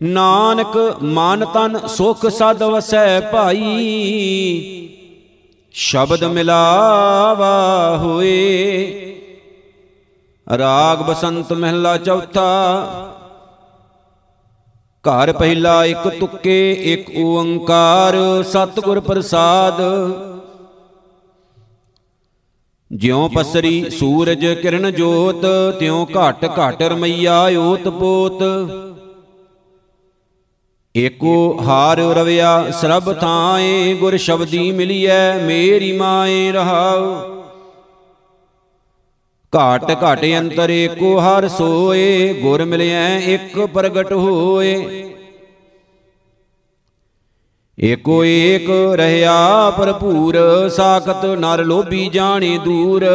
ਨਾਨਕ 0.03 0.97
ਮਨ 1.03 1.45
ਤਨ 1.45 1.77
ਸੁਖ 1.87 2.25
ਸਦ 2.25 2.63
ਵਸੈ 2.63 3.19
ਭਾਈ 3.19 4.81
ਸ਼ਬਦ 5.77 6.23
ਮਿਲਾਵਾ 6.23 7.97
ਹੋਏ। 7.97 8.35
ਰਾਗ 10.57 10.97
ਬਸੰਤ 10.97 11.53
ਮਹਿਲਾ 11.53 11.97
ਚੌਥਾ। 11.97 12.45
ਘਰ 15.05 15.33
ਪਹਿਲਾ 15.33 15.85
ਇੱਕ 15.85 16.07
ਤੁਕੇ, 16.07 16.71
ਇੱਕ 16.71 17.11
ਓੰਕਾਰ, 17.17 18.15
ਸਤਿਗੁਰ 18.43 18.99
ਪ੍ਰਸਾਦ। 18.99 19.81
ਜਿਉ 22.91 23.27
ਪਸਰੀ 23.27 23.89
ਸੂਰਜ 23.89 24.47
ਕਿਰਨ 24.47 24.93
ਜੋਤ, 24.93 25.45
ਤਿਉ 25.79 26.05
ਘਟ 26.05 26.51
ਘਟ 26.59 26.81
ਰਮਈਆ 26.81 27.49
ਓਤ 27.59 27.87
ਪੋਤ 27.87 28.43
ਏਕੋ 30.97 31.59
ਹਾਰ 31.61 31.97
ਰਵਿਆ, 31.97 32.71
ਸਰਬ 32.71 33.13
ਥਾਏ 33.13 33.93
ਗੁਰ 33.93 34.17
ਸ਼ਬਦੀ 34.17 34.71
ਮਿਲੀਐ, 34.71 35.37
ਮੇਰੀ 35.37 35.91
ਮਾਏ 35.91 36.51
ਰਹਾਉ। 36.51 37.15
ਘਾਟ 39.55 40.03
ਘਾਟ 40.03 40.25
ਅੰਤਰ 40.39 40.69
ਏਕੋ 40.69 41.19
ਹਰ 41.19 41.47
ਸੋਏ, 41.47 42.33
ਗੁਰ 42.33 42.65
ਮਿਲਿਐ, 42.65 43.19
ਇੱਕ 43.19 43.59
ਪ੍ਰਗਟ 43.65 44.13
ਹੋਏ। 44.13 45.03
ਏਕੋ 47.79 48.23
ਏਕ 48.25 48.69
ਰਹਿਆ 48.95 49.69
ਭਰਪੂਰ, 49.77 50.35
ਸਾਖਤ 50.69 51.25
ਨਰ 51.25 51.63
ਲੋਭੀ 51.63 52.09
ਜਾਣੇ 52.09 52.57
ਦੂਰ। 52.57 53.05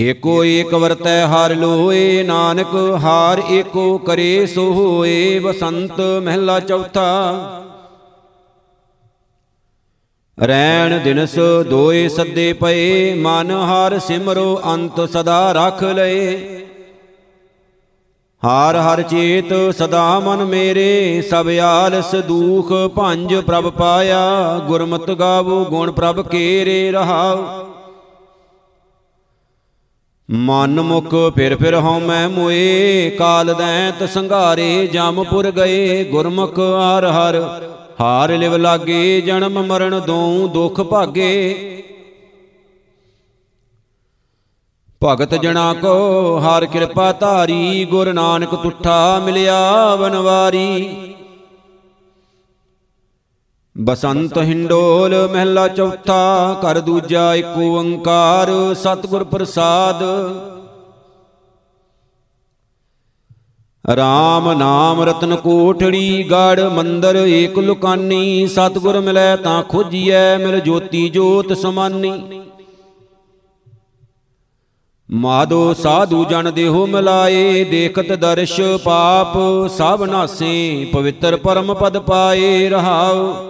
ਏਕੋ 0.00 0.44
ਏਕ 0.44 0.74
ਵਰਤੈ 0.74 1.26
ਹਰ 1.26 1.54
ਲੋਏ, 1.54 2.22
ਨਾਨਕ 2.22 2.74
ਹਾਰ 3.02 3.42
ਏਕੋ 3.50 3.98
ਕਰੇ 3.98 4.46
ਸੋ 4.46 4.62
ਹੋਏ 4.72 5.38
ਬਸੰਤ 5.38 6.00
ਮਹਿਲਾ 6.00 6.60
ਚੌਥਾ। 6.60 7.08
ਰੈਣ 10.46 10.98
ਦਿਨਸ 10.98 11.34
ਦੋਏ 11.70 12.08
ਸੱਦੇ 12.08 12.52
ਪਏ, 12.52 13.14
ਮਨ 13.14 13.50
ਹਰ 13.50 13.98
ਸਿਮਰੋ 13.98 14.60
ਅੰਤ 14.64 15.00
ਸਦਾ 15.10 15.52
ਰੱਖ 15.52 15.82
ਲਏ। 15.84 16.36
ਹਾਰ 18.44 18.76
ਹਰ 18.76 19.02
ਚੇਤ 19.02 19.52
ਸਦਾ 19.78 20.20
ਮਨ 20.20 20.44
ਮੇਰੇ, 20.44 21.22
ਸਭ 21.30 21.48
ਆਲਸ 21.62 22.14
ਦੂਖ 22.14 22.72
ਭੰਜ 22.96 23.34
ਪ੍ਰਭ 23.34 23.70
ਪਾਇਆ, 23.70 24.58
ਗੁਰਮਤਿ 24.58 25.14
ਗਾਵੋ 25.14 25.64
ਗੁਣ 25.64 25.90
ਪ੍ਰਭ 25.90 26.28
ਕੇਰੇ 26.28 26.90
ਰਹਾਉ। 26.90 27.69
ਮਨ 30.32 30.80
ਮੁਖ 30.80 31.14
ਫਿਰ 31.34 31.56
ਫਿਰ 31.56 31.74
ਹਉ 31.74 32.00
ਮੈਂ 32.00 32.28
ਮੋਏ, 32.28 33.10
ਕਾਲ 33.10 33.54
ਦੈਂਤ 33.54 34.08
ਸੰਘਾਰੇ, 34.08 34.86
ਜਮਪੁਰ 34.86 35.50
ਗਏ, 35.50 36.04
ਗੁਰਮੁਖ 36.04 36.58
ਹਰ 36.58 37.04
ਹਰ। 37.04 37.40
ਹਾਰ 38.00 38.32
ਲਿਵ 38.32 38.56
ਲਾਗੇ, 38.56 39.20
ਜਨਮ 39.20 39.66
ਮਰਨ 39.66 40.00
ਦੋਉ 40.00 40.48
ਦੁਖ 40.48 40.80
ਭਾਗੇ। 40.80 41.66
ਭਗਤ 45.04 45.34
ਜਣਾ 45.34 45.74
ਕੋ 45.74 46.38
ਹਰ 46.38 46.66
ਕਿਰਪਾ 46.66 47.12
ਧਾਰੀ, 47.12 47.84
ਗੁਰ 47.84 48.12
ਨਾਨਕ 48.12 48.54
ਤੁਠਾ 48.54 49.18
ਮਿਲਿਆ 49.18 49.96
ਬਨਵਾਰੀ 49.96 50.90
ਬਸੰਤ 53.80 54.38
ਹਿੰਡੋਲ 54.38 55.14
ਮਹਿਲਾ 55.32 55.68
ਚੌਥਾ, 55.68 56.60
ਘਰ 56.64 56.80
ਦੂਜਾ 56.80 57.34
ਇੱਕ 57.34 57.56
ਓੰਕਾਰ, 57.58 58.50
ਸਤਿਗੁਰ 58.74 59.24
ਪ੍ਰਸਾਦ। 59.24 60.02
RAM 63.84 64.52
ਨਾਮ 64.58 65.02
ਰਤਨ 65.02 65.36
ਕੋਠੜੀ, 65.36 66.22
ਗੜ 66.30 66.60
ਮੰਦਰ 66.60 67.16
ਏਕ 67.16 67.58
ਲੁਕਾਨੀ, 67.58 68.46
ਸਤਿਗੁਰ 68.46 69.00
ਮਿਲੈ 69.00 69.36
ਤਾਂ 69.36 69.62
ਖੋਜੀਐ, 69.62 70.36
ਮਿਲ 70.38 70.60
ਜੋਤੀ 70.60 71.08
ਜੋਤ 71.08 71.52
ਸਮਾਨੀ। 71.52 72.40
ਮਾਦੋ 75.08 75.74
ਸਾਧੂ 75.74 76.24
ਜਨ 76.24 76.50
ਦੇਹੋ 76.54 76.86
ਮਿਲਾਏ, 76.86 77.64
ਦੇਖਤ 77.64 78.12
ਦਰਸ਼ 78.12 78.60
ਪਾਪ, 78.84 79.38
ਸਭ 79.68 80.04
ਨਾਸੇ 80.04 80.90
ਪਵਿੱਤਰ 80.92 81.36
ਪਰਮ 81.36 81.74
ਪਦ 81.74 81.98
ਪਾਏ 81.98 82.68
ਰਹਾਉ। 82.68 83.49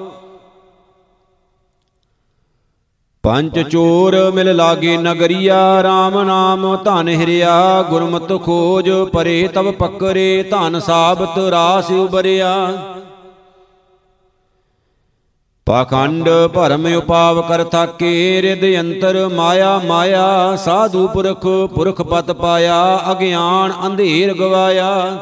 ਪੰਜ 3.24 3.58
ਚੋਰ 3.68 4.30
ਮਿਲ 4.30 4.56
ਲਾਗੇ 4.56 4.96
ਨਗਰੀਆ 4.96 5.56
RAM 5.80 6.24
ਨਾਮ 6.24 6.76
ਧਨ 6.84 7.08
ਹਿਰਿਆ, 7.08 7.82
ਗੁਰਮਤਿ 7.82 8.38
ਖੋਜ 8.38 8.90
ਪਰੇ 8.90 9.48
ਤਬ 9.48 9.70
ਪਕਰੇ, 9.70 10.42
ਧਨ 10.42 10.80
ਸਾਬਤ 10.80 11.38
ਰਾਸ 11.38 11.90
ਉਬਰਿਆ। 11.90 12.54
ਪਾਖੰਡ 15.66 16.28
ਭਰਮ 16.54 16.86
ਉਪਾਵ 16.96 17.42
ਕਰ 17.42 17.64
ਥਾਕੇ 17.64 18.42
ਰਿਦ 18.42 18.64
ਅੰਤਰ 18.80 19.28
ਮਾਇਆ 19.28 19.78
ਮਾਇਆ, 19.78 20.56
ਸਾਧੂ 20.56 21.08
ਪੁਰਖ 21.08 21.46
ਪੁਰਖ 21.74 22.02
ਪਤ 22.02 22.32
ਪਾਇਆ, 22.32 23.00
ਅਗਿਆਨ 23.12 23.72
ਅੰਧੇਰ 23.86 24.34
ਗਵਾਇਆ। 24.34 25.18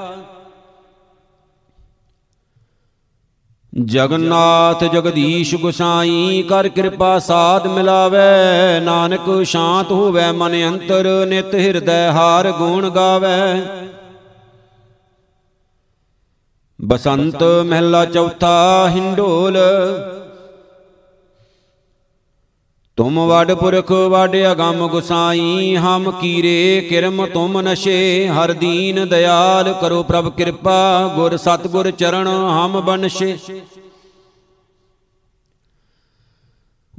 ਜਗਨਨਾਥ 3.72 4.84
ਜਗਦੀਸ਼ 4.84 5.54
ਗੁਸਾਈ 5.54 6.42
ਕਰ 6.48 6.68
ਕਿਰਪਾ 6.68 7.18
ਸਾਧ 7.18 7.66
ਮਿਲਾਵੇ, 7.66 8.80
ਨਾਨਕ 8.80 9.42
ਸ਼ਾਂਤ 9.44 9.92
ਹੋਵੇ 9.92 10.30
ਮਨ 10.32 10.54
ਅੰਤਰ, 10.68 11.26
ਨਿਤ 11.26 11.54
ਹਿਰਦੈ 11.54 12.10
ਹਾਰ 12.12 12.50
ਗੁਣ 12.52 12.88
ਗਾਵੇ। 12.90 13.62
ਬਸੰਤ 16.80 17.42
ਮਹਿਲਾ 17.42 18.04
ਚੌਥਾ 18.04 18.88
ਹਿੰਡੋਲ 18.88 19.58
ਤੁਮ 22.98 23.18
ਵਡ 23.26 23.52
ਪੁਰਖ 23.52 23.90
ਵਡ 23.92 24.34
ਅਗੰਮ 24.52 24.86
ਗੁਸਾਈ, 24.88 25.76
ਹਮ 25.76 26.10
ਕੀਰੇ 26.10 26.86
ਕਿਰਮ 26.90 27.26
ਤੁਮ 27.26 27.60
ਨਸ਼ੇ, 27.60 28.28
ਹਰ 28.28 28.52
ਦੀਨ 28.52 29.08
ਦਿਆਲ 29.08 29.72
ਕਰੋ 29.80 30.02
ਪ੍ਰਭ 30.02 30.28
ਕਿਰਪਾ, 30.28 31.12
ਗੁਰ 31.16 31.36
ਸਤਗੁਰ 31.36 31.90
ਚਰਨ 31.90 32.26
ਹਮ 32.26 32.80
ਬਨਸ਼ੇ। 32.80 33.36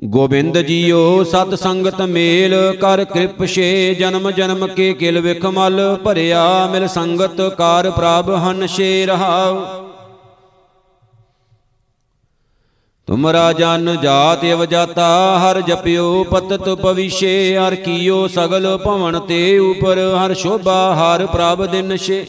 ਗੋਬਿੰਦ 0.05 0.57
ਜੀਓ 0.57 1.23
ਸਤ 1.23 1.53
ਸੰਗਤ 1.55 2.01
ਮੇਲ, 2.01 2.55
ਕਰ 2.81 3.03
ਕਿਰਪਸ਼ੇ 3.03 3.95
ਜਨਮ 3.99 4.31
ਜਨਮ 4.31 4.67
ਕੇ 4.67 4.93
ਕਿਲ 4.93 5.19
ਵਿਖਮਲ 5.19 5.97
ਭਰਿਆ 6.03 6.67
ਮਿਲ 6.71 6.87
ਸੰਗਤ, 6.87 7.41
ਕਾਰ 7.57 7.91
ਪ੍ਰਭ 7.91 8.29
ਹਨਸ਼ੇ 8.47 9.05
ਰਹਾਉ। 9.05 9.88
ਤੁਮਰਾ 13.09 13.51
ਜਨ 13.53 13.95
ਜਾਤ 14.01 14.43
ਅਵਜਾਤਾ, 14.45 15.05
ਹਰ 15.39 15.59
ਜਪਿਓ 15.61 16.23
ਪਤਤ 16.23 16.67
ਪਵਿਸ਼ੇ 16.81 17.57
ਹਰ 17.57 17.75
ਕੀਓ 17.75 18.27
ਸਗਲ 18.27 18.77
ਭਵਨ 18.77 19.19
ਤੇ 19.19 19.57
ਉਪਰ, 19.59 19.99
ਹਰ 20.17 20.33
ਸ਼ੋਭਾ, 20.33 20.93
ਹਰ 20.95 21.25
ਪ੍ਰਭ 21.25 21.65
ਦਿਨਸ਼ੇ 21.65 22.25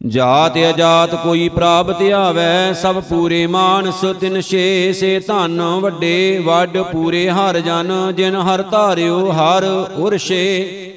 ਜਾਤ 0.00 0.56
ਅਜਾਤ 0.70 1.14
ਕੋਈ 1.14 1.48
ਪ੍ਰਾਪਤ 1.48 2.02
ਆਵੈ 2.12 2.72
ਸਭ 2.72 3.00
ਪੂਰੇ 3.00 3.46
ਮਾਨਸ 3.46 4.04
ਤਿਨ 4.20 4.40
ਛੇ। 4.40 4.92
ਸੇ 4.92 5.18
ਧਨ 5.20 5.60
ਵੱਡੇ, 5.80 6.38
ਵੱਡ 6.44 6.78
ਪੂਰੇ 6.82 7.28
ਹਰ 7.30 7.60
ਜਨ, 7.60 7.92
ਜਿਨ 8.16 8.36
ਹਰ 8.38 8.62
ਧਾਰਿਓ 8.62 9.30
ਹਰ 9.32 9.64
ਉਰਸ਼ੇ 9.96 10.91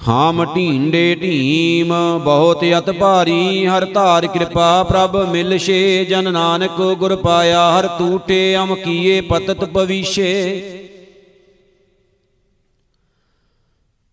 ਹਾਮ 0.00 0.44
ਢੀਂਡੇ 0.54 1.14
ਢੀਮ, 1.14 1.92
ਬਹੁਤ 2.24 2.64
ਅਤ 2.78 2.90
ਭਾਰੀ, 2.90 3.66
ਹਰ 3.66 3.84
ਧਾਰ 3.84 4.26
ਕਿਰਪਾ 4.26 4.82
ਪ੍ਰਭ 4.82 5.16
ਮਿਲਸ਼ੇ, 5.28 6.04
ਜਨ 6.04 6.32
ਨਾਨਕ 6.32 6.80
ਗੁਰ 6.98 7.14
ਪਾਇਆ, 7.16 7.78
ਹਰ 7.78 7.86
ਤੂਟੇ 7.88 8.56
ਅਮ 8.56 8.74
ਕੀਏ 8.74 9.20
ਪਤਤ 9.20 9.64
ਪਵੀਸ਼ੇ 9.64 10.32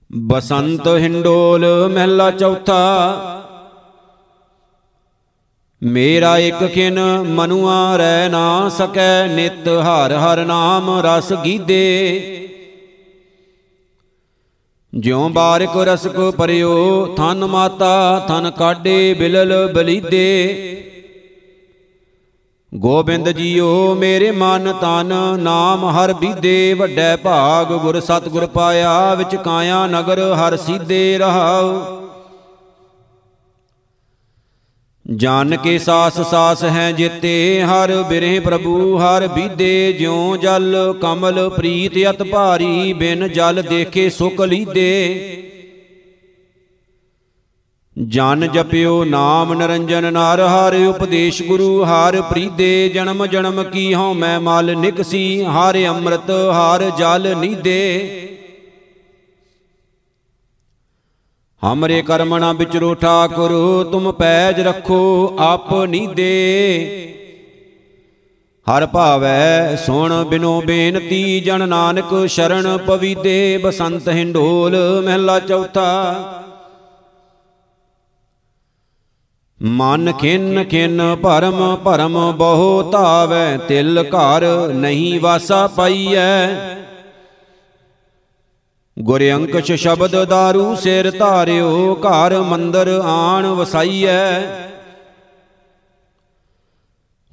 ਬਸੰਤ 0.10 0.88
ਹਿੰਡੋਲ 0.88 1.66
ਮਹਿਲਾ 1.94 2.30
ਚੌਥਾ, 2.32 2.82
ਮੇਰਾ 5.82 6.38
ਇੱਕ 6.38 6.66
ਖਿਨ 6.66 7.00
ਮਨੁਆ 7.30 7.96
ਰਹਿ 7.98 8.30
ਨਾ 8.30 8.70
ਸਕੈ 8.70 9.28
ਨਿਤ, 9.28 9.68
ਹਰ 9.68 10.14
ਹਰ 10.14 10.46
ਨਾਮ 10.46 10.90
ਰਸ 11.06 11.34
ਗੀਦੇ। 11.46 12.42
ਜਿਉ 14.98 15.30
ਬਾਰਿਕ 15.30 15.78
ਰਸ 15.78 16.08
ਕੋ 16.08 16.32
ਪਰਿਓ, 16.32 17.06
ਥਨ 17.18 17.46
ਮਾਤਾ, 17.46 18.26
ਥਨ 18.28 18.52
ਕਾਡੇ 18.52 19.14
ਬਿਲਲ 19.14 19.72
ਬਲੀਦੇ। 19.74 20.82
ਗੋਬਿੰਦ 22.76 23.30
ਜੀਓ, 23.30 23.96
ਮੇਰੇ 23.96 24.32
ਮਨ 24.32 24.74
ਤਨ, 24.82 25.14
ਨਾਮ 25.40 25.86
ਹਰ 25.90 26.14
ਬੀਦੇ। 26.14 26.74
ਵੱਡੇ 26.74 27.16
ਭਾਗ 27.16 27.68
ਗੁਰ 27.68 28.00
ਸਤਗੁਰ 28.00 28.46
ਪਾਇਆ, 28.46 29.14
ਵਿੱਚ 29.14 29.36
ਕਾਇਆ 29.36 29.88
ਨਗਰ 29.88 30.34
ਹਰ 30.34 30.58
ਸੀਦੇ 30.58 31.18
ਰਹਾਉ। 31.18 32.05
ਜਾਨ 35.06 35.56
ਕੇ 35.56 35.78
ਸਾਸ 35.78 36.20
ਸਾਸ 36.22 36.64
ਹੈ 36.64 36.92
ਜਿਤੇ, 36.92 37.64
ਹਰ 37.64 38.04
ਬਿਰਹਿ 38.04 38.40
ਪ੍ਰਭੂ, 38.40 38.98
ਹਰ 38.98 39.28
ਬੀਦੇ 39.28 39.94
ਜਿਉ 39.94 40.38
ਜਲ, 40.38 40.94
ਕਮਲ 41.02 41.50
ਪ੍ਰੀਤ 41.50 41.98
ਅਤ 42.10 42.24
ਭਾਰੀ, 42.24 42.94
ਬਿਨ 42.94 43.28
ਜਲ 43.28 43.62
ਦੇਖੇ 43.62 44.10
ਸੁਖ 44.10 44.42
ਲੀਦੇ 44.42 45.42
ਜਨ 47.98 48.48
ਜਪਿਓ 48.54 49.04
ਨਾਮ 49.04 49.54
ਨਰੰਜਨ, 49.54 50.14
ਨਾਰ 50.14 50.42
ਹਰ 50.42 50.76
ਉਪਦੇਸ਼ 50.88 51.44
ਗੁਰੂ, 51.44 51.84
ਹਰ 51.84 52.22
ਪ੍ਰੀਦੇ 52.22 52.90
ਜਨਮ 52.90 53.26
ਜਨਮ 53.26 53.64
ਕੀ 53.64 53.94
ਹਉ 53.94 54.14
ਮੈਂ 54.14 54.40
ਮਲ 54.40 54.76
ਨਿਕਸੀ 54.78 55.44
ਹਰ 55.44 55.78
ਅੰਮ੍ਰਿਤ, 55.88 56.32
ਹਰ 56.32 56.90
ਜਲ 56.98 57.36
ਨੀਦੇ 57.38 58.25
ਹਮਰੇ 61.62 62.02
ਕਰਮਣਾ 62.02 62.52
ਵਿਚਰੋ 62.54 62.94
ਠਾਕੁਰ, 62.94 63.52
ਤੁਮ 63.92 64.12
ਪੈਜ 64.12 64.60
ਰੱਖੋ 64.60 65.36
ਆਪ 65.40 65.74
ਨੀਦੇ। 65.86 66.32
ਹਰ 68.68 68.86
ਭਾਵੈ 68.86 69.76
ਸੁਣ 69.76 70.24
ਬਿਨੋ 70.24 70.62
ਬੇਨਤੀ, 70.62 71.40
ਜਨ 71.40 71.68
ਨਾਨਕ 71.70 72.14
ਸ਼ਰਨ 72.28 72.78
ਪਵੀਦੇ 72.78 73.58
ਬਸੰਤ 73.58 74.10
ਹਿੰਡੋਲ 74.10 74.76
ਮਹਿਲਾ 75.06 75.40
ਚੌਥਾ। 75.40 76.14
ਮਨ 79.62 80.12
ਖਿੰਨ 80.12 80.64
ਖਿੰਨ 80.64 81.16
ਭਰਮ 81.16 81.76
ਭਰਮ 81.76 82.32
ਬਹੁ 82.38 82.92
ਧਾਵੈ, 82.92 83.58
ਤਿਲ 83.58 84.04
ਘਰ 84.10 84.46
ਨਹੀਂ 84.68 85.20
ਵਾਸਾ 85.20 85.68
ਪਾਈਐ। 85.68 86.48
ਗੁਰ 89.00 89.22
ਅੰਕਸ਼ 89.32 89.72
ਸ਼ਬਦ 89.72 90.16
दारू 90.24 90.76
ਸਿਰ 90.76 91.12
ਧਾਰਿਓ, 91.12 91.96
ਘਰ 91.96 92.42
ਮੰਦਰ 92.42 93.02
ਆਣ 93.06 93.48
ਵਸਾਈਐ। 93.48 94.42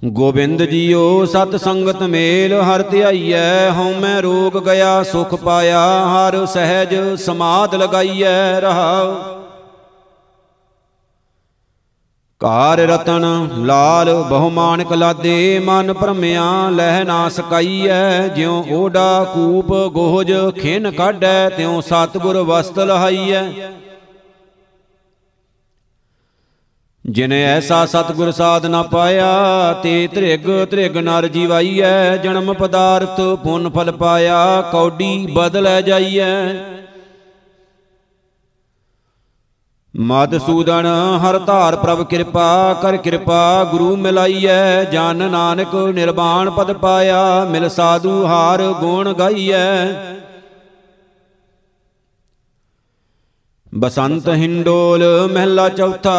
ਗੋਬਿੰਦ 0.05 0.62
ਜੀਓ, 0.62 1.25
ਸਤ 1.25 1.57
ਸੰਗਤ 1.57 2.03
ਮੇਲ 2.03 2.61
ਹਰ 2.61 2.83
ਧਿਆਈਐ। 2.83 3.70
ਹਉ 3.70 3.94
ਮੈਂ 4.01 4.22
ਰੋਗ 4.22 4.64
ਗਿਆ, 4.64 5.03
ਸੁਖ 5.03 5.35
ਪਾਇਆ, 5.35 6.07
ਹਰ 6.07 6.46
ਸਹਿਜ 6.46 7.20
ਸਮਾਦ 7.20 7.75
ਲਗਾਈਐ 7.75 8.61
ਰਹਾਉ। 8.61 9.41
ਕਾਰ 12.42 12.78
ਰਤਨ, 12.78 13.24
ਲਾਲ 13.59 14.14
ਬਹੁ 14.31 14.50
ਮਾਨਕ 14.50 14.92
ਲਾਦੇ, 14.92 15.59
ਮਨ 15.59 15.92
ਭਰਮਿਆ, 15.92 16.70
ਲਹਿ 16.70 17.05
ਨਾ 17.05 17.28
ਸਕਾਈਐ। 17.28 18.28
ਜਿਉ 18.28 18.64
ਓਡਾ 18.70 19.24
ਕੂਪ 19.35 19.72
ਗੋਜ, 19.92 20.33
ਖਿਨ 20.61 20.90
ਕਾਢੈ, 20.90 21.48
ਤਿਉ 21.48 21.81
ਸਤਗੁਰ 21.81 22.37
ਵਸਤ 22.42 22.78
ਲਹਾਈਐ। 22.78 23.42
ਜਿਨ 27.05 27.33
ਐਸਾ 27.33 27.87
ਸਤਗੁਰ 27.87 28.31
ਸਾਧ 28.31 28.66
ਨਾ 28.66 28.83
ਪਾਇਆ, 28.83 29.31
ਤੇ 29.83 30.09
ਤ੍ਰਿਗ 30.14 30.64
ਤ੍ਰਿਗ 30.70 30.96
ਨਰ 30.96 31.28
ਜੀਵਾਈਐ। 31.28 32.16
ਜਨਮ 32.16 32.52
ਪਦਾਰਥ 32.52 33.20
ਪੁੰਨ 33.44 33.70
ਫਲ 33.70 33.92
ਪਾਇਆ, 33.92 34.61
ਕੌਡੀ 34.72 35.26
ਬਦਲੈ 35.33 35.81
ਜਾਈਐ। 35.81 36.33
ਮਦਸੂਦਨ 39.94 40.87
ਹਰ 41.22 41.38
ਧਾਰ 41.38 41.76
ਪ੍ਰਭ 41.76 42.02
ਕਿਰਪਾ 42.02 42.74
ਕਰ 42.83 42.96
ਕਿਰਪਾ, 42.96 43.64
ਗੁਰੂ 43.64 43.96
ਮਿਲਾਈਐ, 43.96 44.85
ਜਨ 44.85 45.31
ਨਾਨਕ 45.31 45.74
ਨਿਰਵਾਣ 45.74 46.50
ਪਦ 46.50 46.72
ਪਾਇਆ, 46.72 47.44
ਮਿਲ 47.44 47.68
ਸਾਧੂ 47.68 48.26
ਹਾਰ 48.26 48.62
ਗੁਣ 48.72 49.12
ਗਾਈਐ। 49.12 49.92
ਬਸੰਤ 53.74 54.28
ਹਿੰਡੋਲ 54.28 55.31
ਮਹਿਲਾ 55.33 55.68
ਚੌਥਾ 55.68 56.16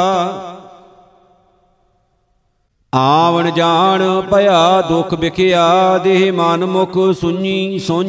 ਆਵਣ 2.95 3.49
ਜਾਣ 3.51 4.01
ਭਇਆ 4.31 4.81
ਦੁਖ 4.81 5.13
ਵਿਖਿਆ, 5.13 5.97
ਦੇਹ 5.97 6.33
ਮਨ 6.33 6.65
ਮੁਖ 6.65 6.97
ਸੁਣੀ 7.21 7.79
ਸੁਝ 7.79 8.07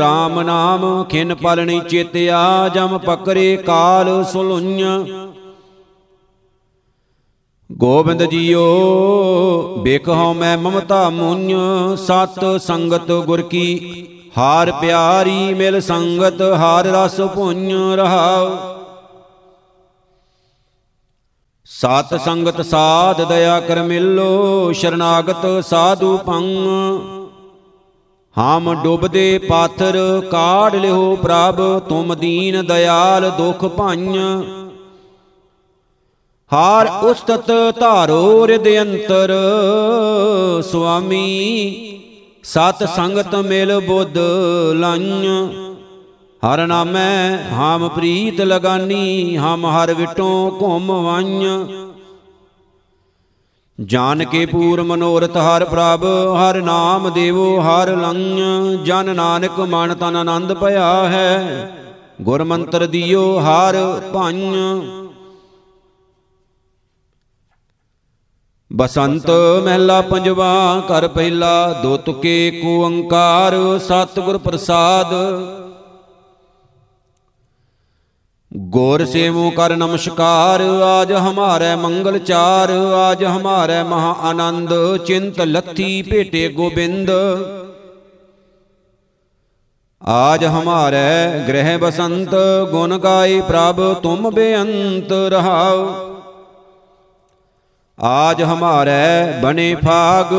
RAM 0.00 0.42
ਨਾਮ 0.42 1.04
ਖਿਨ 1.04 1.34
ਪਲਣੀ 1.34 1.80
ਚੇਤਿਆ, 1.80 2.68
ਜਮ 2.68 2.98
ਪਕਰੇ 2.98 3.56
ਕਾਲ 3.56 4.24
ਸੁਲੁඤ 4.24 4.84
ਗੋਬਿੰਦ 7.72 8.22
ਜੀਓ 8.22 8.62
ਬਿਕਹਉ 9.78 10.32
ਮੈਂ 10.32 10.58
ਮਮਤਾ 10.58 11.10
ਮੁੰਨ, 11.10 11.96
ਸਤ 11.96 12.44
ਸੰਗਤ 12.62 13.12
ਗੁਰ 13.12 13.42
ਕੀ, 13.42 14.06
ਹਾਰ 14.38 14.72
ਪਿਆਰੀ 14.72 15.54
ਮਿਲ 15.54 15.80
ਸੰਗਤ, 15.80 16.42
ਹਾਰ 16.42 16.86
ਰਸ 16.86 17.20
ਪੁੰਨ 17.20 17.72
ਰਹਾਉ। 17.94 18.50
ਸਤ 21.72 22.14
ਸੰਗਤ 22.24 22.60
ਸਾਧ 22.60 23.20
ਦਇਆ 23.28 23.58
ਕਰ 23.60 23.82
ਮਿਲੋ, 23.82 24.72
ਸ਼ਰਨਾਗਤ 24.72 25.46
ਸਾਧੂ 25.64 26.16
ਪੰਗ 26.16 26.66
ਹਮ 28.36 28.72
ਡੁੱਬਦੇ 28.82 29.38
ਪਾਥਰ 29.38 29.96
ਕਾੜ 30.30 30.76
ਲਿਓ 30.76 31.14
ਪ੍ਰਭ, 31.16 31.60
ਤੁਮ 31.88 32.14
ਦੀਨ 32.14 32.62
ਦਇਆਲ 32.66 33.30
ਦੁਖ 33.30 33.64
ਭਾਈਂ 33.76 34.18
ਹਾਰ 36.52 36.88
ਉਸਤਤ 37.04 37.50
ਧਾਰੋ 37.80 38.46
ਰਿਦ 38.46 38.68
ਅੰਤਰ, 38.82 39.32
ਸੁਆਮੀ, 40.62 42.00
ਸਤ 42.44 42.84
ਸੰਗਤ 42.96 43.34
ਮਿਲ 43.34 43.78
ਬੁੱਧ 43.80 44.18
ਲਾਈਆਂ। 44.74 45.71
ਹਰ 46.42 46.66
ਨਾਮੈ 46.66 47.36
ਹਮ 47.50 47.88
ਪ੍ਰੀਤ 47.88 48.40
ਲਗਾਨੀ, 48.40 49.36
ਹਮ 49.36 49.66
ਹਰ 49.66 49.92
ਵਿਟੋਂ 49.94 50.50
ਘੁੰਮ 50.60 50.90
ਵਾਈਆਂ। 51.02 51.58
ਜਾਨ 53.78 54.24
ਕੇ 54.24 54.44
ਪੂਰ 54.46 54.82
ਮਨੋਰਥ 54.82 55.36
ਹਰ 55.36 55.64
ਪ੍ਰਭ, 55.64 56.04
ਹਰ 56.36 56.60
ਨਾਮ 56.62 57.08
ਦੇਵੋ 57.10 57.60
ਹਰ 57.60 57.94
ਲੰਘ 57.96 58.82
ਜਨ 58.84 59.14
ਨਾਨਕ 59.16 59.60
ਮਨ 59.60 59.94
ਤਨ 59.94 60.16
ਆਨੰਦ 60.16 60.52
ਭਇਆ 60.54 60.90
ਹੈ 61.08 61.70
ਗੁਰ 62.22 62.44
ਮੰਤਰ 62.44 62.86
ਦਿਓ 62.86 63.22
ਹਰ 63.40 63.76
ਭੰਨ 64.14 64.82
ਬਸੰਤ 68.70 69.30
ਮਹਿਲਾ 69.64 70.00
ਪੰਜਵਾ 70.00 70.82
ਕਰ 70.88 71.08
ਪਹਿਲਾ, 71.08 71.72
ਦੋ 71.82 71.96
ਤੁਕੇ 71.96 72.50
ਕੋ 72.62 72.80
ਓੰਕਾਰ, 72.84 73.54
ਸਤਿਗੁਰ 73.78 74.38
ਪ੍ਰਸਾਦ। 74.38 75.14
ਗੌਰ 78.58 79.04
ਸੇਵੋ 79.04 79.50
ਕਰ 79.50 79.76
ਨਮਸਕਾਰ, 79.76 80.60
ਆਜ 80.84 81.12
ਹਮਾਰੇ 81.12 81.74
ਮੰਗਲ 81.76 82.18
ਚਾਰ, 82.18 82.70
ਆਜ 82.96 83.24
ਹਮਾਰੇ 83.24 83.82
ਮਹਾ 83.82 84.16
ਆਨੰਦ, 84.20 84.96
ਚਿੰਤ 84.96 85.40
ਲੱਥੀ 85.40 86.02
ਭੇਟੇ 86.02 86.48
ਗੋਬਿੰਦ। 86.48 87.10
ਆਜ 90.02 90.44
ਹਮਾਰੇ 90.44 91.38
ਗ੍ਰਹਿ 91.48 91.76
ਬਸੰਤ, 91.78 92.34
ਗੁਣ 92.70 92.98
ਗਾਏ 92.98 93.40
ਪ੍ਰਭ 93.40 93.94
ਤੁਮ 93.94 94.30
ਬੇਅੰਤ 94.30 95.12
ਰਹਾਓ 95.12 95.88
ਆਜ 97.98 98.42
ਹਮਾਰੇ 98.42 99.40
ਬਨੇ 99.42 99.74
ਫਾਗ। 99.74 100.34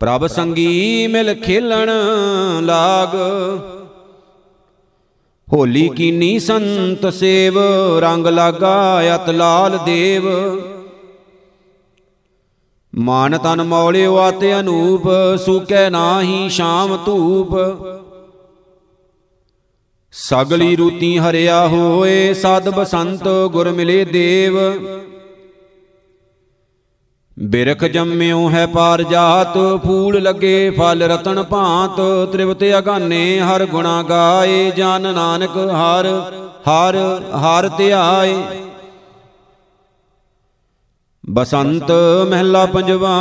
ਪ੍ਰਭ 0.00 0.26
ਸੰਗੀ 0.26 1.06
ਮਿਲ 1.06 1.34
ਖੇਲਣ 1.34 1.90
ਲਾਗ। 2.60 3.16
ਹੋਲੀ 5.54 5.88
ਕੀਨੀ 5.88 6.38
ਸੰਤ 6.38 7.06
ਸੇਵ 7.14 7.58
ਰੰਗ 8.00 8.26
ਲਾਗਾ 8.26 9.00
ਅਤ 9.14 9.28
ਲਾਲ 9.30 9.78
ਦੇਵ। 9.86 10.24
ਮਾਨ 12.92 13.36
ਤਨ 13.38 13.62
ਮੌਲਿਓ 13.62 14.16
ਆਤੇ 14.16 14.52
ਅਨੂਪ 14.60 15.02
ਸੂਕੈ 15.44 15.88
ਨਾਹੀ 15.90 16.48
ਸ਼ਾਮ 16.48 16.96
ਧੂਪ। 17.06 17.54
ਸਗਲੀ 20.12 20.76
ਰੂਤੀ 20.76 21.16
ਹਰਿਆ 21.18 21.66
ਹੋਏ 21.68 22.34
ਸਦ 22.34 22.68
ਬਸੰਤ 22.70 23.28
ਗੁਰ 23.52 23.70
ਮਿਲੇ 23.70 24.04
ਦੇਵ। 24.04 24.58
ਬਿਰਖ 27.36 27.84
ਜੰਮਿਓ 27.84 28.48
ਹੈ 28.50 28.66
ਪਾਰ 28.66 29.02
ਜਾਤ 29.02 29.56
ਫੂਲ 29.84 30.20
ਲੱਗੇ 30.22 30.70
ਫਲ 30.70 31.02
ਰਤਨ 31.02 31.42
ਭਾਂਤ, 31.42 32.00
ਤ੍ਰਿਵਤ 32.32 32.62
ਅਗਾਨੇ 32.78 33.40
ਹਰ 33.40 33.64
ਗੁਣਾ 33.66 34.02
ਗਾਏ, 34.02 34.70
ਜਨ 34.70 35.12
ਨਾਨਕ 35.14 35.56
ਹਰ 35.56 36.06
ਹਰ 36.68 36.96
ਹਰ 37.36 37.68
ਧਿਆਏ। 37.68 38.36
ਬਸੰਤ 41.24 41.90
ਮਹਿਲਾ 42.30 42.64
ਪੰਜਵਾ, 42.66 43.18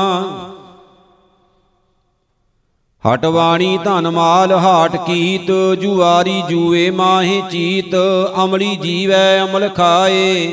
ਹਟਵਾਣੀ 3.04 3.78
ਧਨ 3.86 4.10
ਮਾਲ 4.10 4.52
ਹਾਟ 4.54 4.96
ਕੀਤ, 5.06 5.52
ਜੁਆਰੀ 5.82 6.42
ਜੂਏ 6.50 6.90
ਮਾਹੇ 6.92 7.42
ਚੀਤ, 7.52 7.96
ਅਮਲੀ 8.44 8.76
ਜੀਵੈ 8.76 9.44
ਅਮਲ 9.44 9.68
ਖਾਏ। 9.70 10.52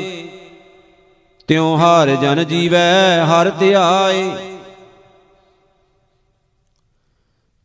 ਤਿਉ 1.51 1.75
ਹਰ 1.75 2.09
ਜਨ 2.15 2.43
ਜੀਵੈ, 2.43 3.25
ਹਰ 3.25 3.49
ਧਿਆਏ। 3.49 4.31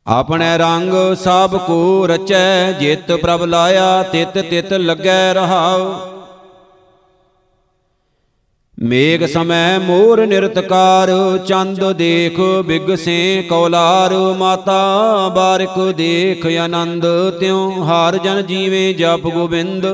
ਆਪਣੇ 0.07 0.59
ਰੰਗ 0.59 0.95
ਸਭ 1.15 1.57
ਕੋ 1.57 2.07
ਰਚੈ, 2.07 2.73
ਜਿਤ 2.73 3.13
ਪ੍ਰਭ 3.13 3.43
ਲਾਇਆ, 3.43 4.03
ਤਿਤ 4.03 4.39
ਤਿਤ 4.39 4.73
ਲੱਗੈ 4.73 5.35
ਰਹਾਉ। 5.35 5.95
ਮੇਗ 8.79 9.27
ਸਮੈ 9.27 9.79
ਮੋਰ 9.79 10.27
ਨਿਰਤਕਾਰ, 10.27 11.11
ਚੰਦ 11.39 11.93
ਦੇਖ 11.93 12.41
ਬਿਗਸੇ 12.41 13.47
ਕੌਲਾਰ, 13.49 14.15
ਮਾਤਾ 14.15 15.29
ਬਾਰਿਕ 15.29 15.93
ਦੇਖ 15.97 16.47
ਆਨੰਦ, 16.47 17.07
ਤਿਉ 17.41 17.85
ਹਾਰ 17.85 18.17
ਜਨ 18.17 18.43
ਜੀਵੇ 18.43 18.93
ਜਪ 18.93 19.29
ਗੋਬਿੰਦ। 19.29 19.87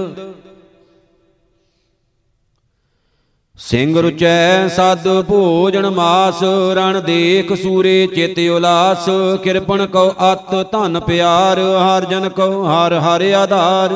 ਸਿੰਘ 3.63 4.01
ਰੁਚੈ 4.01 4.69
ਸਦ 4.69 5.07
ਭੋਜਨ 5.29 5.89
ਮਾਸ, 5.91 6.43
ਰਣ 6.77 7.01
ਦੇਖ 7.01 7.53
ਸੂਰੇ 7.53 8.07
ਚਿਤ 8.15 8.39
ਉਲਾਸ 8.51 9.09
ਕਿਰਪਣ 9.43 9.85
ਕਉ 9.87 10.11
ਅਤ 10.33 10.55
ਧਨ 10.73 11.01
ਪਿਆਰ, 11.01 11.61
ਹਰ 11.61 12.05
ਜਨ 12.05 12.29
ਕਉ 12.29 12.65
ਹਰ 12.65 12.99
ਹਰ 13.01 13.23
ਆਧਾਰ। 13.33 13.93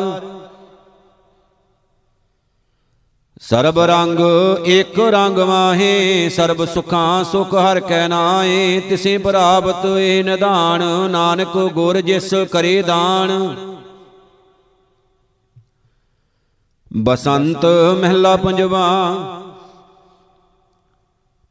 ਸਰਬ 3.42 3.78
ਰੰਗ 3.80 4.20
ਇੱਕ 4.66 4.98
ਰੰਗ 5.10 5.38
ਮਾਹੇ 5.38 6.28
ਸਰਬ 6.28 6.64
ਸੁਖਾਂ 6.64 7.24
ਸੁਖ 7.24 7.54
ਹਰ 7.54 7.80
ਕੈ 7.80 8.06
ਨਾਏ 8.08 8.80
ਤਿਸੇ 8.80 9.16
ਪ੍ਰਾਪਤ 9.18 9.86
ਏ 9.88 10.22
ਨਿਧਾਨ, 10.22 10.82
ਨਾਨਕ 11.10 11.56
ਗੁਰ 11.74 12.00
ਜਿਸ 12.00 12.34
ਕਰੇ 12.52 12.80
ਦਾਨ। 12.82 13.54
ਬਸੰਤ 16.90 17.64
ਮਹਿਲਾ 18.00 18.36
ਪੰਜਵਾ 18.36 18.86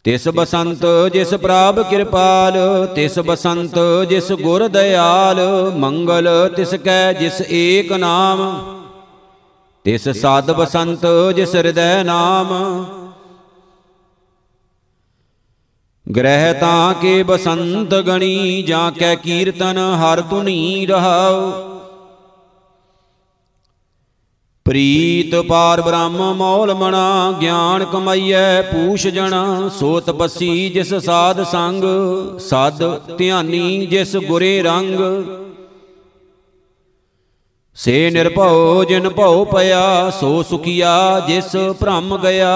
ਤਿਸ 0.05 0.27
ਬਸੰਤ 0.27 0.85
ਜਿਸ 1.13 1.33
ਪ੍ਰਾਪ 1.33 1.79
ਕਿਰਪਾਲ, 1.89 2.55
ਤਿਸ 2.95 3.17
ਬਸੰਤ 3.19 3.77
ਜਿਸ 4.09 4.31
ਗੁਰ 4.31 4.67
ਦਇਆਲ, 4.67 5.39
ਮੰਗਲ 5.77 6.27
ਤਿਸ 6.55 6.73
ਕੈ 6.75 7.13
ਜਿਸ 7.13 7.41
ਏਕ 7.41 7.91
ਨਾਮ, 7.93 8.41
ਤਿਸ 9.85 10.07
ਸਾਧ 10.11 10.51
ਬਸੰਤ 10.51 11.05
ਜਿਸ 11.35 11.55
ਹਿਰਦੈ 11.55 12.03
ਨਾਮ। 12.03 12.53
ਗ੍ਰਹਿ 16.05 16.53
ਤਾਂ 16.53 16.93
ਕੇ 16.93 17.21
ਬਸੰਤ 17.23 17.93
ਗਣੀ, 18.01 18.61
ਜਾਂ 18.61 18.91
ਕੈ 18.91 19.15
ਕੀਰਤਨ 19.15 19.77
ਹਰ 20.01 20.21
ਤੁਨੀ 20.21 20.85
ਰਹਾਉ। 20.85 21.74
ਪ੍ਰੀਤ 24.65 25.35
ਪਾਰ 25.35 25.81
ਬ੍ਰਹਮ 25.81 26.33
ਮੌਲ 26.33 26.73
ਮਣਾ, 26.73 27.31
ਗਿਆਨ 27.41 27.83
ਕਮਾਈਐ, 27.85 28.61
ਪੂਛ 28.61 29.07
ਜਣਾ 29.07 29.69
ਸੋ 29.79 29.99
ਤਪਸੀ 29.99 30.69
ਜਿਸ 30.69 30.93
ਸਾਧ 30.93 31.43
ਸੰਗ, 31.43 31.83
ਸਦ 32.39 32.83
ਧਿਆਨੀ 33.17 33.85
ਜਿਸ 33.85 34.15
ਗੁਰੇ 34.17 34.61
ਰੰਗ। 34.61 34.99
ਸੇ 37.75 38.09
ਨਿਰਭਉ, 38.09 38.83
ਜਿਨ 38.83 39.09
ਭਉ 39.09 39.45
ਪਿਆ, 39.45 40.09
ਸੋ 40.09 40.43
ਸੁਖੀਆ 40.43 41.19
ਜਿਸ 41.19 41.55
ਭ੍ਰਮ 41.81 42.17
ਗਿਆ। 42.17 42.55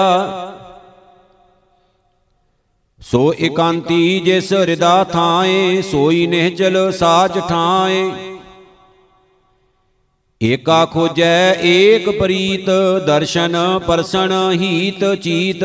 ਸੋ 3.00 3.32
ਇਕਾਂਤੀ 3.32 4.20
ਜਿਸ 4.20 4.52
ਹਿਰਦਾ 4.52 5.04
ਥਾਏ, 5.04 5.82
ਸੋਈ 5.82 6.26
ਨਿਹਚਲ 6.26 6.92
ਸਾਚ 6.92 7.38
ਠਾਏ। 7.38 8.10
ਏਕਾ 10.40 10.84
ਖੋਜੈ 10.86 11.54
ਏਕ 11.60 12.08
ਪ੍ਰੀਤ, 12.18 12.68
ਦਰਸ਼ਨ 13.06 13.56
ਪਰਸਣ 13.86 14.32
ਹੀਤ 14.52 15.04
ਚੀਤ। 15.14 15.64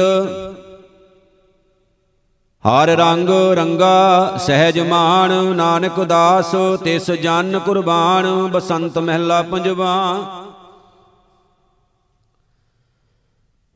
ਹਰ 2.66 2.90
ਰੰਗ 2.90 3.30
ਰੰਗਾ 3.54 4.38
ਸਹਿਜ 4.38 4.80
ਮਾਨ 4.80 5.32
ਨਾਨਕ 5.56 6.04
ਦਾਸ 6.04 6.52
ਤਿਸ 6.84 7.10
ਜਨ 7.12 7.60
ਕੁਰਬਾਨ, 7.60 8.26
ਬਸੰਤ 8.48 8.98
ਮਹਿਲਾ 8.98 9.42
ਪੰਜਵਾ। 9.42 9.96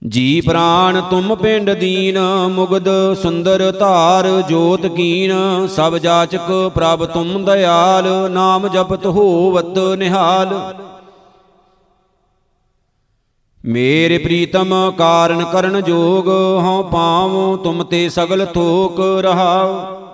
ਜੀ 0.08 0.42
ਪ੍ਰਾਨ 0.42 1.02
ਤੁਮ 1.10 1.36
ਪਿੰਡ 1.36 1.70
ਦੀਨ 1.70 2.20
ਮੁਗਦ 2.50 2.88
ਸੁੰਦਰ 3.22 3.72
ਧਾਰ 3.80 4.28
ਜੋਤ 4.50 4.86
ਕੀਨ, 4.86 5.34
ਸਭ 5.68 5.98
ਜਾਚਕ 5.98 6.72
ਪ੍ਰਭ 6.76 7.06
ਤੁਮ 7.06 7.46
ਦਇਆਲ, 7.46 8.32
ਨਾਮ 8.32 8.68
ਜਪਤ 8.68 9.06
ਹੋਵਤ 9.06 9.80
ਨਿਹਾਲ। 9.98 10.76
ਮੇਰੇ 13.66 14.18
ਪ੍ਰੀਤਮ 14.18 14.92
ਕਾਰਨ 14.98 15.44
ਕਰਨ 15.44 15.82
ਜੋਗ, 15.82 16.28
ਹਉ 16.64 16.84
ਪਾਵ 16.84 17.58
ਤੁਮ 17.58 17.84
ਤੇ 17.84 18.10
ਸਗਲ 18.10 18.46
ਥੋਕ 18.46 19.00
ਰਹਾਉ। 19.22 20.09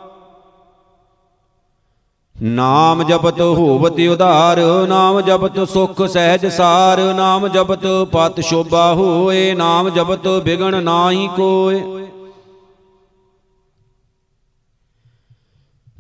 ਨਾਮ 2.42 3.04
ਜਪਤ 3.04 3.42
ਹੋਵਤ 3.42 4.00
ਉਧਾਰ, 4.12 4.88
ਨਾਮ 4.88 5.22
ਜਪਤ 5.22 5.70
ਸੁਖ 5.70 6.02
ਸਹਿਜ 6.06 6.46
ਸਾਰ, 6.46 7.14
ਨਾਮ 7.14 7.48
ਜਪਤ 7.48 7.86
ਪਤ 8.12 8.40
ਸ਼ੋਭਾ 8.40 8.94
ਹੋਏ, 8.94 9.54
ਨਾਮ 9.54 9.90
ਜਪਤ 9.90 10.28
ਬਿਗਣ 10.28 10.84
ਨਾਹੀ 10.84 11.30
ਕੋਏ। 11.36 11.82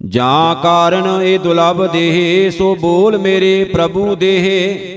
ਜਾਂ 0.05 0.55
ਕਾਰਨ 0.55 1.21
ਇਹ 1.21 1.39
ਦੁਲਭ 1.39 1.85
ਦੇਹ, 1.91 2.51
ਸੋ 2.51 2.75
ਬੋਲ 2.75 3.17
ਮੇਰੇ 3.17 3.63
ਪ੍ਰਭੂ 3.63 4.15
ਦੇਹ। 4.15 4.94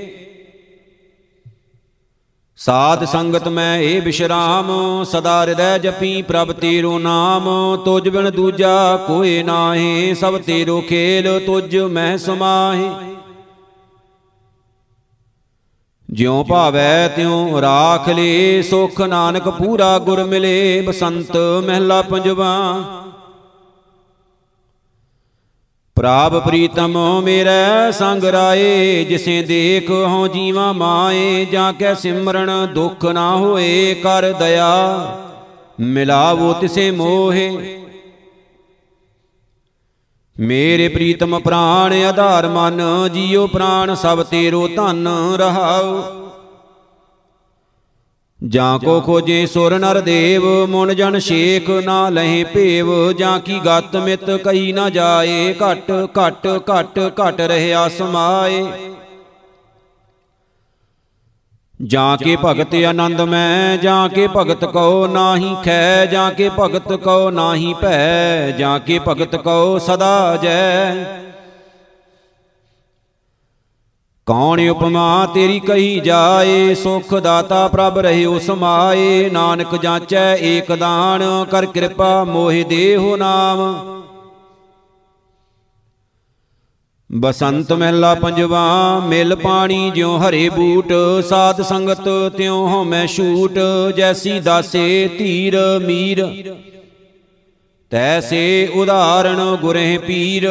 ਸਾਧ 2.59 3.03
ਸੰਗਤ 3.05 3.47
ਮੈਂ 3.47 3.77
ਏ 3.77 3.99
ਬਿਸ਼ਰਾਮ, 3.99 5.03
ਸਦਾ 5.03 5.41
ਹਿਰਦੈ 5.41 5.77
ਜਪੀ 5.77 6.21
ਪ੍ਰਭ 6.21 6.51
ਤੇਰੋ 6.51 6.99
ਨਾਮ, 6.99 7.77
ਤੁਜ 7.85 8.09
ਬਿਨ 8.09 8.29
ਦੂਜਾ 8.29 8.95
ਕੋਏ 9.07 9.43
ਨਾਹੀ, 9.43 10.15
ਸਭ 10.15 10.37
ਤੇਰੋ 10.37 10.81
ਖੇਲ 10.81 11.39
ਤੁਜ 11.45 11.77
ਮੈਂ 11.77 12.17
ਸਮਾਹੀ। 12.17 12.89
ਜਿਉ 16.09 16.43
ਭਾਵੈ 16.43 17.07
ਤਿਉ 17.07 17.61
ਰਾਖ 17.61 18.09
ਲੇ, 18.09 18.61
ਸੁਖ 18.61 19.01
ਨਾਨਕ 19.01 19.49
ਪੂਰਾ 19.49 19.99
ਗੁਰ 19.99 20.23
ਮਿਲੇ, 20.23 20.81
ਬਸੰਤ 20.81 21.37
ਮਹਿਲਾ 21.37 22.01
ਪੰਜਵਾ। 22.01 22.73
ਪ੍ਰਾਪ 25.99 26.35
ਪ੍ਰੀਤਮ 26.35 27.21
ਮੇਰੇ 27.21 27.91
ਸੰਗ 27.91 28.23
ਰਾਏ, 28.23 29.05
ਜਿਸੇ 29.09 29.41
ਦੇਖ 29.41 29.91
ਹਉ 29.91 30.27
ਜੀਵਾ 30.27 30.71
ਮਾਏ, 30.71 31.45
ਜਾਂ 31.45 31.73
ਕੈ 31.73 31.93
ਸਿਮਰਨ 31.93 32.67
ਦੁਖ 32.73 33.05
ਨਾ 33.05 33.35
ਹੋਏ 33.35 33.93
ਕਰ 33.93 34.31
ਦਇਆ। 34.31 34.69
ਮਿਲਾਵੋ 35.79 36.53
ਤਿਸੇ 36.53 36.91
ਮੋਹੇ। 36.91 37.79
ਮੇਰੇ 40.39 40.87
ਪ੍ਰੀਤਮ 40.87 41.39
ਪ੍ਰਾਣ 41.39 41.93
ਆਧਾਰ 41.93 42.47
ਮਨ, 42.47 42.81
ਜੀਉ 43.13 43.47
ਪ੍ਰਾਣ 43.47 43.95
ਸਭ 43.95 44.23
ਤੇਰੋ 44.23 44.67
ਧਨ 44.67 45.07
ਰਹਾਉ। 45.37 46.03
ਜਾਂ 48.41 48.77
ਕੋ 48.79 48.99
ਖੋਜੇ 49.01 49.45
ਸੁਰ 49.45 49.77
ਨਰ 49.79 49.99
ਦੇਵ 50.01 50.43
ਮਨ 50.69 50.93
ਜਨ 50.95 51.17
ਸ਼ੇਖ 51.19 51.69
ਨਾ 51.85 51.97
ਲਹੇ 52.09 52.43
ਭੇਵ 52.43 52.89
ਜਾਂ 53.11 53.39
ਕੀ 53.39 53.59
ਗਤ 53.65 53.95
ਮਿਤ 53.95 54.29
ਕਈ 54.45 54.71
ਨਾ 54.71 54.89
ਜਾਏ 54.89 55.53
ਘਟ 55.53 55.91
ਘਟ 56.19 56.47
ਘਟ 56.69 56.99
ਘਟ 57.19 57.41
ਰਹਿਆ 57.41 57.87
ਸਮਾਏ 57.89 58.65
ਜਾਂ 61.79 62.17
ਕੇ 62.17 62.37
ਭਗਤ 62.43 62.75
ਆਨੰਦ 62.85 63.21
ਮੈਂ 63.21 63.77
ਜਾਂ 63.77 64.07
ਕੇ 64.09 64.27
ਭਗਤ 64.27 64.65
ਕਉ 64.65 65.05
ਨਾਹੀ 65.07 65.55
ਖੈ 65.65 66.05
ਜਾਂ 66.05 66.31
ਕੇ 66.31 66.49
ਭਗਤ 66.59 66.91
ਕਉ 66.93 67.29
ਨਾਹੀ 67.29 67.73
ਭੈ 67.73 68.51
ਜਾਂ 68.51 68.79
ਕੇ 68.79 68.99
ਭਗਤ 69.07 69.35
ਕਉ 69.35 69.77
ਸਦਾ 69.79 70.37
ਜੈ। 70.43 70.95
ਕੌਣ 74.29 74.59
ਉਪਮਾ 74.69 75.25
ਤੇਰੀ 75.25 75.59
ਕਹੀ 75.59 75.99
ਜਾਏ? 75.99 76.73
ਸੁਖ 76.75 77.13
ਦਾਤਾ 77.15 77.67
ਪ੍ਰਭ 77.67 77.97
ਰਹਿਓ 77.97 78.37
ਸਮਾਏ। 78.39 79.29
ਨਾਨਕ 79.29 79.75
ਜਾਂਚੈ 79.75 80.35
ਏਕ 80.37 80.71
ਦਾਨ, 80.71 81.23
ਕਰ 81.51 81.65
ਕਿਰਪਾ 81.65 82.23
ਮੋਹਿ 82.23 82.63
ਦੇਹੁ 82.63 83.15
ਨਾਮ। 83.17 83.61
ਬਸੰਤ 87.09 87.73
ਮਹਿਲਾ 87.73 88.13
ਪੰਜਵਾ, 88.15 88.61
ਮਿਲ 88.99 89.35
ਪਾਣੀ 89.35 89.89
ਜਿਉ 89.91 90.17
ਹਰੇ 90.17 90.47
ਬੂਟ। 90.49 90.93
ਸਾਧ 91.29 91.61
ਸੰਗਤ 91.61 92.09
ਤਿਉ 92.37 92.65
ਹਉ 92.67 92.83
ਮੈਂ 92.83 93.05
ਛੂਟ। 93.07 93.59
ਜੈਸੀ 93.97 94.39
ਦਾਸੇ 94.39 95.09
ਧੀਰ 95.17 95.57
ਮੀਰ, 95.79 96.25
ਤੈਸੇ 97.91 98.69
ਉਦਾਹਰਣ 98.75 99.55
ਗੁਰੇ 99.55 99.97
ਪੀਰ। 99.97 100.49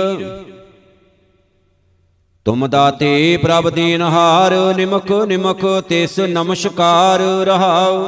ਤੁਮ 2.49 2.67
ਦਾਤੇ 2.67 3.37
ਪ੍ਰਭ 3.37 3.69
ਦੀਨਹਾਰ 3.71 4.53
ਨਿਮਕ 4.77 5.11
ਨਿਮਕ 5.13 5.65
ਤਿਸ 5.89 6.19
ਨਮਸਕਾਰ 6.21 7.21
ਰਹਾਉ। 7.47 8.07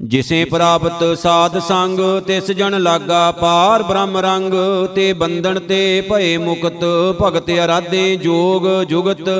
ਜਿਸੇ 0.00 0.44
ਪ੍ਰਾਪਤ 0.44 1.04
ਸਾਧ 1.18 1.58
ਸੰਗ, 1.58 1.98
ਤਿਸ 2.26 2.50
ਜਨ 2.50 2.78
ਲਾਗਾ 2.82 3.30
ਪਾਰ 3.32 3.82
ਬ੍ਰਹਮ 3.82 4.16
ਰੰਗ, 4.16 4.54
ਤੇ 4.94 5.12
ਬੰਧਨ 5.12 5.58
ਤੇ 5.58 6.00
ਭਏ 6.00 6.36
ਮੁਕਤ 6.36 6.84
ਭਗਤ 7.22 7.50
ਅਰਾਧੇ 7.64 8.16
ਜੋਗ 8.16 8.66
ਜੁਗਤ। 8.82 9.30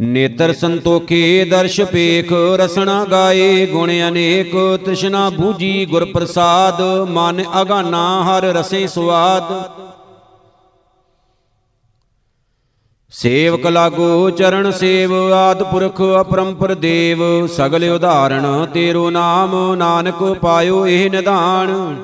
ਨੇਤਰ 0.00 0.52
ਸੰਤੋਖੇ 0.52 1.44
ਦਰਸ਼ 1.44 1.80
ਪੇਖ 1.80 2.32
ਰਸਨਾ 2.32 3.04
ਗਾਏ 3.04 3.66
ਗੁਣ 3.66 3.90
ਅਨੇਕ, 4.08 4.54
ਤ੍ਰਿਸ਼ਨਾ 4.84 5.28
ਬੂਜੀ 5.30 5.86
ਗੁਰ 5.86 6.04
ਪ੍ਰਸਾਦ 6.04 6.80
ਮਨ 7.08 7.42
ਅਗਾਨਾ 7.60 8.02
ਹਰ 8.22 8.44
ਰਸੇ 8.44 8.86
ਸੁਆਦ। 8.86 9.52
ਸੇਵਕ 13.12 13.66
ਲਾਗੋ 13.66 14.30
ਚਰਨ 14.30 14.70
ਸੇਵ, 14.70 15.12
ਆਦ 15.32 15.62
ਪੁਰਖ 15.62 16.02
ਅਪਰੰਪਰ 16.20 16.74
ਦੇਵ, 16.74 17.46
ਸਗਲ 17.46 17.88
ਉਦਾਹਰਣ 17.90 18.66
ਤੇਰੋ 18.66 19.10
ਨਾਮ, 19.10 19.74
ਨਾਨਕ 19.74 20.22
ਪਾਇਓ 20.42 20.86
ਇਹ 20.86 21.10
ਨਿਧਾਨ। 21.10 21.96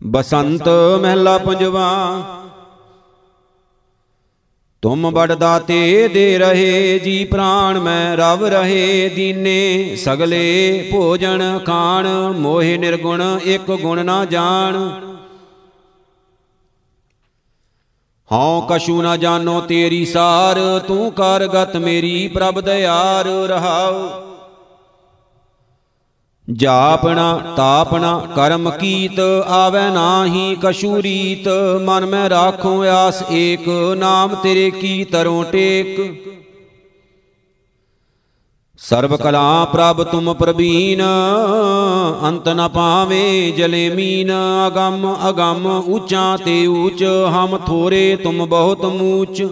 ਬਸੰਤ 0.00 0.68
ਮਹਿਲਾ 1.02 1.38
ਪੰਜਵਾ 1.38 1.88
ਤੁਮ 4.82 5.10
ਬੜ 5.10 5.32
ਦਾਤੇ 5.32 6.08
ਦੇ 6.08 6.38
ਰਹੇ 6.38 6.98
ਜੀ 6.98 7.24
ਪ੍ਰਾਣ, 7.24 7.78
ਮੈਂ 7.78 8.16
ਰਵ 8.16 8.44
ਰਹੇ 8.46 9.08
ਦੀਨੇ। 9.08 9.96
ਸਗਲੇ 9.96 10.88
ਭੋਜਨ 10.92 11.60
ਖਾਣ, 11.66 12.08
ਮੋਹਿ 12.38 12.78
ਨਿਰਗੁਣ, 12.78 13.22
ਇੱਕ 13.44 13.70
ਗੁਣ 13.72 14.04
ਨਾ 14.04 14.24
ਜਾਣ। 14.24 14.76
ਹਉ 18.32 18.60
ਕਛੂ 18.70 19.02
ਨਾ 19.02 19.16
ਜਾਣੋ 19.16 19.60
ਤੇਰੀ 19.60 20.04
ਸਾਰ, 20.06 20.78
ਤੂੰ 20.78 21.12
ਕਰ 21.12 21.46
ਗਤ 21.46 21.76
ਮੇਰੀ 21.76 22.28
ਪ੍ਰਭ 22.28 22.60
ਦਿਆਰ 22.60 23.26
ਰਹਾਉ 23.48 24.29
ਜਾਪਣਾ 26.52 27.54
ਤਾਪਣਾ 27.56 28.28
ਕਰਮ 28.36 28.70
ਕੀਤ, 28.70 29.20
ਆਵੈ 29.48 29.90
ਨਾਹੀ 29.90 30.56
ਕਛੂ 30.62 31.02
ਰੀਤ। 31.02 31.48
ਮਨ 31.84 32.06
ਮੈਂ 32.06 32.30
ਰਾਖੋ 32.30 32.82
ਆਸ 32.82 33.22
ਏਕ, 33.30 33.68
ਨਾਮ 33.96 34.34
ਤੇਰੇ 34.34 34.70
ਕੀ 34.70 35.04
ਤਰੋਂ 35.04 35.44
ਟੇਕ। 35.44 36.00
ਸਰਬ 38.78 39.16
ਕਲਾ 39.16 39.64
ਪ੍ਰਭ 39.64 40.02
ਤੁਮ 40.02 40.32
ਪ੍ਰਬੀਨ, 40.34 41.02
ਅੰਤ 42.24 42.48
ਨ 42.48 42.68
ਪਾਵੇ 42.68 43.50
ਜਲੇ 43.50 43.88
ਮੀਨ। 43.90 44.32
ਅਗੰਮ 44.66 45.16
ਅਗੰਮ 45.28 45.66
ਉੱਚਾ 45.66 46.36
ਤੇ 46.36 46.66
ਊਚ 46.66 47.04
ਹਮ 47.28 47.58
ਥੋਰੇ 47.58 48.16
ਤੁਮ 48.16 48.46
ਬਹੁਤ 48.46 48.84
ਮੂਚ। 48.84 49.42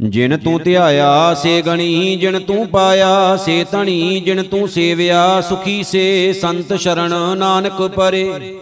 ਜਿਨ 0.00 0.36
ਤੂੰ 0.38 0.60
ਧਿਆਇਆ 0.62 1.34
ਸੇ 1.34 1.62
ਗਣੀ 1.62 2.16
ਜਿਨ 2.16 2.38
ਤੂੰ 2.40 2.66
ਪਾਇਆ 2.68 3.36
ਸੇ 3.36 3.64
ਧਣੀ 3.70 4.20
ਜਿਨ 4.20 4.42
ਤੂੰ 4.42 4.68
ਸੇਵਿਆ 4.68 5.40
ਸੁਖੀ 5.40 5.82
ਸੇ 5.82 6.32
ਸੰਤ 6.32 6.74
ਸ਼ਰਣ 6.74 7.14
ਨਾਨਕ 7.38 7.82
ਪਰੇ। 7.82 8.58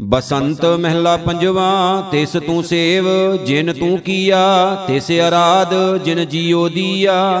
ਬਸੰਤ 0.00 0.64
ਮਹਿਲਾ 0.64 1.16
ਪੰਜਵਾ 1.16 1.70
ਤਿਸ 2.12 2.32
ਤੂੰ 2.46 2.62
ਸੇਵ 2.64 3.06
ਜਿਨ 3.44 3.72
ਤੂੰ 3.72 3.98
ਕੀਆ 3.98 4.74
ਤਿਸ 4.88 5.10
ਅਰਾਧ 5.28 5.74
ਜਿਨ 6.04 6.24
ਜੀਉ 6.24 6.68
ਦੀਆ। 6.68 7.40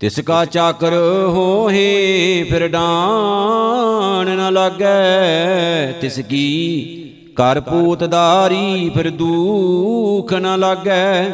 ਤਿਸ 0.00 0.20
ਕਾ 0.20 0.44
ਚਾਕਰ 0.44 0.94
ਹੋਏ 1.28 2.42
ਫਿਰ 2.50 2.68
ਡਾਣ 2.68 4.28
ਨ 4.28 4.52
ਲਾਗੈ 4.52 5.92
ਤਿਸ 5.92 6.18
ਕੀ 6.20 7.07
ਕਰ 7.38 7.60
ਪੂਤਦਾਰੀ 7.60 8.90
ਫਿਰ 8.94 9.10
ਦੂਖ 9.10 10.32
ਨ 10.32 10.58
ਲਾਗੈ। 10.58 11.24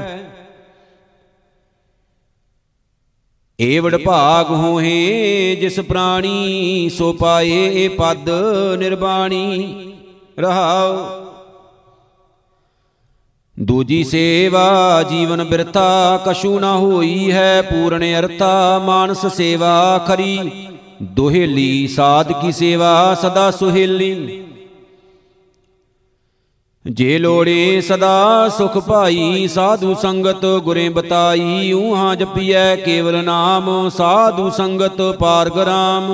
ਏਵੜ 3.58 3.96
ਭਾਗ 3.96 4.50
ਹੋਏ 4.50 5.56
ਜਿਸ 5.60 5.80
ਪ੍ਰਾਣੀ 5.80 6.88
ਸੋ 6.88 7.12
ਪਾਏ 7.12 7.64
ਏ 7.74 7.88
ਪਦ 7.88 8.30
ਨਿਰਬਾਣੀ। 8.78 9.92
ਰਹਾਉ 10.38 10.96
ਦੂਜੀ 13.56 14.02
ਸੇਵਾ 14.04 15.02
ਜੀਵਨ 15.02 15.44
ਬਿਰਥਾ 15.44 16.20
ਕਛੂ 16.26 16.58
ਨਾ 16.60 16.76
ਹੋਈ 16.76 17.32
ਹੈ 17.32 17.62
ਪੂਰਨ 17.62 18.04
ਅਰਥਾ 18.18 18.78
ਮਾਨਸ 18.78 19.26
ਸੇਵਾ 19.26 19.98
ਖਰੀ। 20.08 20.38
ਦੁਹੇਲੀ 21.02 21.86
ਸਾਧ 21.88 22.32
ਕੀ 22.32 22.52
ਸੇਵਾ 22.52 23.14
ਸਦਾ 23.14 23.50
ਸੁਹੇਲੀ। 23.50 24.42
ਜੇ 26.84 27.18
ਲੋੜੇ 27.18 27.80
ਸਦਾ 27.80 28.48
ਸੁਖ 28.48 28.76
ਭਾਈ, 28.78 29.46
ਸਾਧੂ 29.48 29.94
ਸੰਗਤ 29.94 30.44
ਗੁਰੇ 30.64 30.88
ਬਤਾਈ 30.88 31.72
ਊਹਾਂ 31.72 32.14
ਜਪੀਐ 32.16 32.74
ਕੇਵਲ 32.76 33.22
ਨਾਮ, 33.24 33.88
ਸਾਧੂ 33.88 34.50
ਸੰਗਤ 34.50 35.00
ਪਾਰਗਰਾਮ 35.20 36.10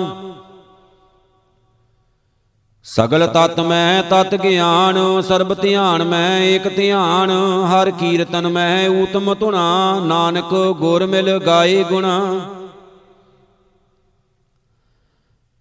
ਸਗਲ 2.84 3.26
ਤਤ 3.26 3.58
ਮੈਂ 3.60 4.02
ਤਤ 4.02 4.34
ਗਿਆਨ, 4.34 5.20
ਸਰਬ 5.20 5.54
ਧਿਆਨ 5.54 6.04
ਮੈਂ 6.04 6.40
ਏਕ 6.42 6.68
ਧਿਆਨ, 6.76 7.30
ਹਰ 7.66 7.90
ਕੀਰਤਨ 7.90 8.48
ਮੈਂ 8.48 8.88
ਊਤਮ 8.90 9.34
ਧੁਨਾ, 9.34 10.00
ਨਾਨਕ 10.00 10.54
ਗੁਰ 10.80 11.06
ਮਿਲ 11.06 11.38
ਗਾਏ 11.38 11.82
ਗੁਣਾ। 11.84 12.40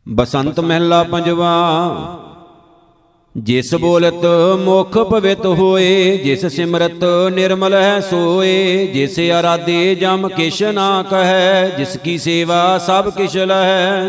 ਬਸੰਤ 0.07 0.59
ਮਹਿਲਾ 0.59 1.03
ਪੰਜਵਾ 1.03 1.49
ਜਿਸ 3.43 3.75
ਬੋਲਤ 3.75 4.25
ਮੁਖ 4.59 4.97
ਪਵਿੱਤ 4.97 5.45
ਹੋਏ, 5.45 6.17
ਜਿਸ 6.17 6.45
ਸਿਮਰਤ 6.45 7.03
ਨਿਰਮਲ 7.31 7.73
ਹੈ 7.73 7.99
ਸੋਏ, 7.99 8.87
ਜਿਸ 8.87 9.19
ਆਰਾਧੇ 9.19 9.95
ਜਮ 9.95 10.27
ਕਿਛ 10.27 10.63
ਨਾ 10.63 11.03
ਕਹੈ, 11.03 11.69
ਜਿਸ 11.77 11.97
ਕੀ 11.97 12.17
ਸੇਵਾ 12.17 12.77
ਸਭ 12.77 13.09
ਕਿਛ 13.09 13.37
ਲਹੈ। 13.37 14.03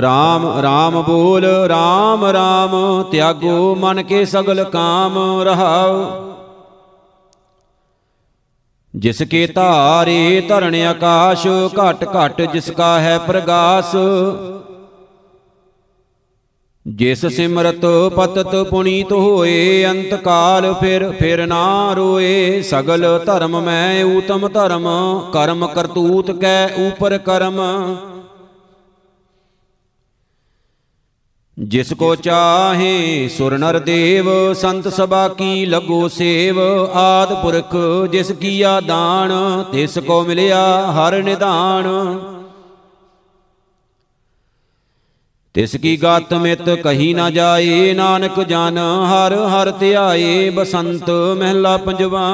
ਰਾਮ 0.00 0.46
ਰਾਮ 0.62 1.02
ਬੋਲ, 1.02 1.44
ਰਾਮ 1.68 2.24
ਰਾਮ, 2.24 3.02
ਤਿਆਗੋ 3.02 3.74
ਮਨ 3.74 4.02
ਕੇ 4.02 4.24
ਸਗਲ 4.24 4.64
ਕਾਮ 4.64 5.18
ਰਹਾਉ। 5.42 6.04
ਜਿਸ 8.96 9.22
ਕੇ 9.22 9.46
ਧਾਰੇ 9.46 10.40
ਧਰਣ 10.48 10.74
ਆਕਾਸ਼, 10.74 11.46
ਘਟ 11.80 12.08
ਘਟ 12.16 12.42
ਜਿਸ 12.52 12.70
ਕਾ 12.70 13.00
ਹੈ 13.00 13.18
ਪ੍ਰਗਾਸ। 13.18 13.96
ਜਿਸ 16.86 17.24
ਸਿਮਰਤ 17.26 17.84
ਪਤਤ 18.16 18.54
ਪੁਨੀਤ 18.70 19.12
ਹੋਏ 19.12 19.84
ਅੰਤ 19.84 20.14
ਕਾਲ 20.14 20.72
ਫਿਰ 20.74 21.10
ਫਿਰ 21.10 21.46
ਨਾ 21.46 21.92
ਰੋਏ। 21.92 22.62
ਸਗਲ 22.62 23.04
ਧਰਮ 23.26 23.60
ਮੈਂ 23.60 24.04
ਊਤਮ 24.04 24.48
ਧਰਮ, 24.48 24.88
ਕਰਮ 25.32 25.66
ਕਰਤੂਤ 25.66 26.30
ਕੈ 26.30 26.66
ਉਪਰ 26.86 27.18
ਕਰਮ। 27.18 27.60
ਜਿਸ 31.58 31.92
ਕੋ 31.92 32.14
ਚਾਹੇ 32.14 33.28
ਸੁਰ 33.28 33.58
ਨਰ 33.58 33.78
ਦੇਵ, 33.78 34.52
ਸੰਤ 34.52 34.88
ਸਭਾ 34.88 35.26
ਕੀ 35.28 35.66
ਲਗੋ 35.66 36.08
ਸੇਵ। 36.08 36.60
ਆਦ 36.94 37.34
ਪੁਰਖ 37.42 37.76
ਜਿਸ 38.12 38.32
ਕੀਆ 38.32 38.80
ਦਾਨ, 38.80 39.32
ਤਿਸ 39.72 39.98
ਕੋ 39.98 40.22
ਮਿਲਿਆ 40.24 40.92
ਹਰ 40.92 41.22
ਨਿਧਾਨ। 41.22 41.86
ਤਿਸ 45.54 45.74
ਕੀ 45.76 45.96
ਗਾਤ 45.96 46.32
ਮਿਤ 46.34 46.68
ਕਹੀ 46.82 47.12
ਨਾ 47.14 47.30
ਜਾਏ, 47.30 47.92
ਨਾਨਕ 47.94 48.40
ਜਨ 48.40 48.78
ਹਰ 49.06 49.34
ਹਰ 49.46 49.70
ਧਿਆਏ, 49.70 50.50
ਬਸੰਤ 50.50 51.10
ਮਹਿਲਾ 51.10 51.76
ਪੰਜਵਾ। 51.76 52.28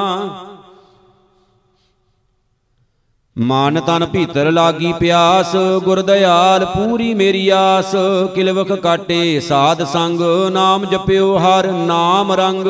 ਮਨ 3.35 3.79
ਤਨ 3.79 4.05
ਭੀਤਰ 4.05 4.51
ਲਾਗੀ 4.51 4.93
ਪਿਆਸ 4.93 5.55
ਗੁਰ 5.83 6.01
ਦਇਆਲ 6.01 6.65
ਪੂਰੀ 6.65 7.13
ਮੇਰੀ 7.13 7.47
ਆਸ। 7.49 7.95
ਕਿਲਵਖ 8.35 8.71
ਕਾਟੇ 8.73 9.39
ਸਾਧ 9.39 9.83
ਸੰਗ, 9.83 10.21
ਨਾਮ 10.51 10.85
ਜਪਿਓ 10.85 11.37
ਹਰ 11.37 11.71
ਨਾਮ 11.71 12.31
ਰੰਗ। 12.33 12.67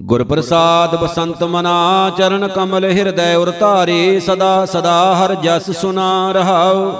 ਗੁਰ 0.00 0.22
ਪ੍ਰਸਾਦ 0.24 0.94
ਬਸੰਤ 0.96 1.42
ਮਨਾ 1.44 2.10
ਚਰਨ 2.18 2.48
ਕਮਲ 2.48 2.84
ਹਿਰਦੈ 2.84 3.34
ਉਰ 3.36 3.50
ਧਾਰੇ 3.50 4.20
ਸਦਾ 4.20 4.64
ਸਦਾ 4.66 5.14
ਹਰ 5.14 5.34
ਜਸ 5.34 5.70
ਸੁਨਾ 5.70 6.32
ਰਹਾਉ। 6.32 6.92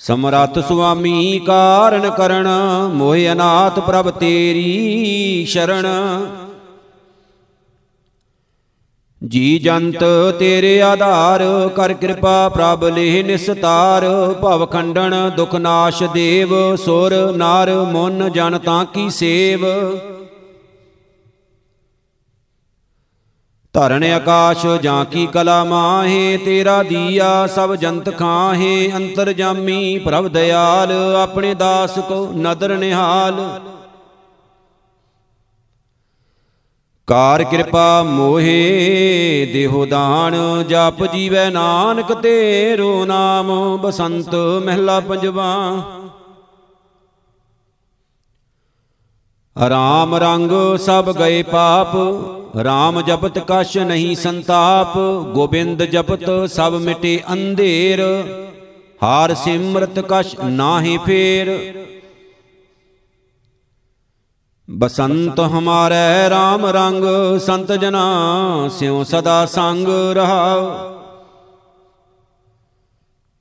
ਸਮਰੱਥ 0.00 0.58
ਸੁਆਮੀ 0.58 1.38
ਕਾਰਨ 1.38 2.10
ਕਰਣ 2.10 2.48
ਮੋਹਿ 2.94 3.32
ਅਨਾਥ 3.32 3.78
ਪ੍ਰਭ 3.80 4.10
ਤੇਰੀ 4.10 5.44
ਸ਼ਰਣ 5.48 5.86
ਜੀ 9.22 9.58
ਜੰਤ 9.58 10.04
ਤੇਰੇ 10.38 10.80
ਆਧਾਰ, 10.82 11.42
ਕਰ 11.76 11.92
ਕਿਰਪਾ 11.92 12.48
ਪ੍ਰਭ 12.48 12.84
ਲੇਹ 12.84 13.24
ਨਿਸਤਾਰ। 13.24 14.04
ਭਵ 14.42 14.64
ਖੰਡਨ 14.66 15.14
ਦੁਖ 15.36 15.54
ਨਾਸ਼ 15.54 16.02
ਦੇਵ, 16.04 16.54
ਸੁਰ 16.76 17.14
ਨਾਰ 17.36 17.70
ਮਨ 17.92 18.30
ਜਨ 18.32 18.58
ਤਾਂ 18.58 18.84
ਕੀ 18.84 19.08
ਸੇਵ। 19.10 19.64
ਧਰਨ 23.74 24.04
ਆਕਾਸ਼ 24.04 24.66
ਜਾਂ 24.66 25.04
ਕੀ 25.04 25.26
ਕਲਾ 25.26 25.64
ਮਾਹੇ, 25.64 26.36
ਤੇਰਾ 26.36 26.82
ਦੀਆ 26.82 27.46
ਸਭ 27.46 27.74
ਜੰਤ 27.74 28.18
ਖਾਹੇ, 28.18 28.92
ਅੰਤਰ 28.96 29.32
ਜਾਮੀ 29.32 29.98
ਪ੍ਰਭ 29.98 30.28
ਦਇਆਲ, 30.28 30.92
ਆਪਣੇ 31.22 31.54
ਦਾਸ 31.54 31.98
ਕੋ 31.98 32.32
ਨਦਰ 32.36 32.76
ਨਿਹਾਲ। 32.76 33.60
ਕਾਰ 37.06 37.44
ਕਿਰਪਾ 37.44 38.02
ਮੋਹੇ, 38.02 39.50
ਦੇਹੋ 39.52 39.84
ਦਾਨ, 39.86 40.64
ਜਪ 40.68 41.04
ਜੀਵੈ 41.12 41.50
ਨਾਨਕ 41.50 42.12
ਤੇਰੋ 42.12 43.04
ਨਾਮ, 43.04 43.76
ਬਸੰਤ 43.76 44.34
ਮਹਿਲਾ 44.64 45.00
ਪੰਜਵਾ। 45.00 45.50
ਰਾਮ 49.68 50.14
ਰੰਗ 50.14 50.50
ਸਭ 50.76 51.12
ਗਏ 51.18 51.42
ਪਾਪ 51.42 51.96
RAM 52.62 53.00
ਜਪਤ 53.02 53.38
ਕਛ 53.38 53.76
ਨਹੀਂ 53.76 54.14
ਸੰਤਾਪ, 54.16 54.92
ਗੋਬਿੰਦ 55.34 55.82
ਜਪਤ 55.82 56.24
ਸਭ 56.50 56.74
ਮਿਟੇ 56.74 57.20
ਅੰਧੇਰ, 57.32 58.02
ਹਾਰ 59.02 59.34
ਸਿਮਰਤ 59.34 59.98
ਕਛ 60.08 60.34
ਨਾਹੀ 60.44 60.98
ਫੇਰ। 60.98 61.50
ਬਸੰਤ 64.70 65.40
ਹਮਾਰੇ 65.40 66.28
RAM 66.28 66.66
ਰੰਗ, 66.66 67.04
ਸੰਤ 67.38 67.72
ਜਨਾ 67.72 68.68
ਸਿਉ 68.68 69.02
ਸਦਾ 69.04 69.46
ਸੰਗ 69.46 69.88
ਰਹਾਉ 70.12 70.70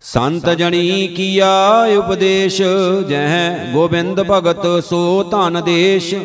ਸੰਤ 0.02 0.50
ਜਣੀ 0.50 1.08
ਕੀਆ 1.08 1.52
ਉਪਦੇਸ਼, 1.98 2.62
ਜਹ 3.10 3.72
ਗੋਬਿੰਦ 3.74 4.22
ਭਗਤ 4.22 4.84
ਸੋ 4.84 5.24
ਧਨ 5.24 5.62
ਦੇਸ਼। 5.64 6.16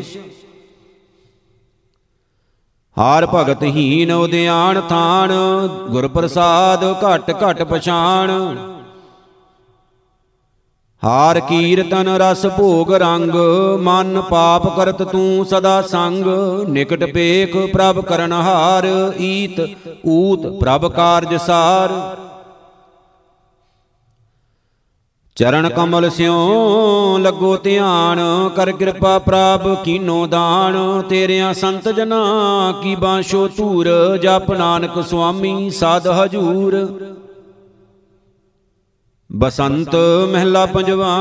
ਹਾਰ 2.98 3.26
ਭਗਤ 3.26 3.62
ਹੀਨ 3.64 4.12
ਉਦਿਆਣ 4.12 4.80
ਥਾਨ 4.80 5.32
ਗੁਰ 5.90 6.06
ਪ੍ਰਸਾਦ 6.08 6.84
ਘਟ 7.02 7.30
ਘਟ 7.42 7.62
ਪਛਾਣ। 7.62 8.30
ਹਾਰ 11.02 11.40
ਕੀਰਤਨ 11.40 12.08
ਰਸ 12.18 12.44
ਭੋਗ 12.46 12.92
ਰੰਗ, 12.94 13.34
ਮਨ 13.80 14.20
ਪਾਪ 14.20 14.66
ਕਰਤ 14.76 15.02
ਤੂੰ 15.02 15.44
ਸਦਾ 15.46 15.80
ਸੰਗ। 15.82 16.26
ਨਿਕਟ 16.68 17.04
ਪੇਖ 17.04 17.56
ਪ੍ਰਭ 17.72 18.00
ਕਰਨ 18.00 18.32
ਹਾਰ, 18.32 18.88
ਈਤ 19.20 19.60
ਊਤ 20.06 20.46
ਪ੍ਰਭ 20.60 20.90
ਕਾਰਜ 20.92 21.34
ਸਾਰ। 21.36 21.92
ਚਰਨ 25.38 25.68
ਕਮਲ 25.68 26.08
ਸਿਉ 26.10 27.18
ਲੱਗੋ 27.18 27.56
ਧਿਆਨ, 27.56 28.20
ਕਰ 28.56 28.70
ਕਿਰਪਾ 28.72 29.18
ਪ੍ਰਭ 29.18 29.74
ਕੀਨੋ 29.84 30.26
ਦਾਨ। 30.26 31.02
ਤੇਰਿਆਂ 31.02 31.52
ਸੰਤ 31.54 31.88
ਜਨਾ 31.88 32.22
ਕੀ 32.82 32.94
ਬਾਸ਼ੋ 32.94 33.46
ਧੂਰ, 33.48 33.88
ਜਪ 34.16 34.50
ਨਾਨਕ 34.50 35.00
ਸੁਆਮੀ 35.04 35.70
ਸਾਧ 35.70 36.08
ਹਜੂਰ। 36.08 36.76
ਬਸੰਤ 39.30 39.96
ਮਹਿਲਾ 40.32 40.66
ਪੰਜਵਾ, 40.66 41.14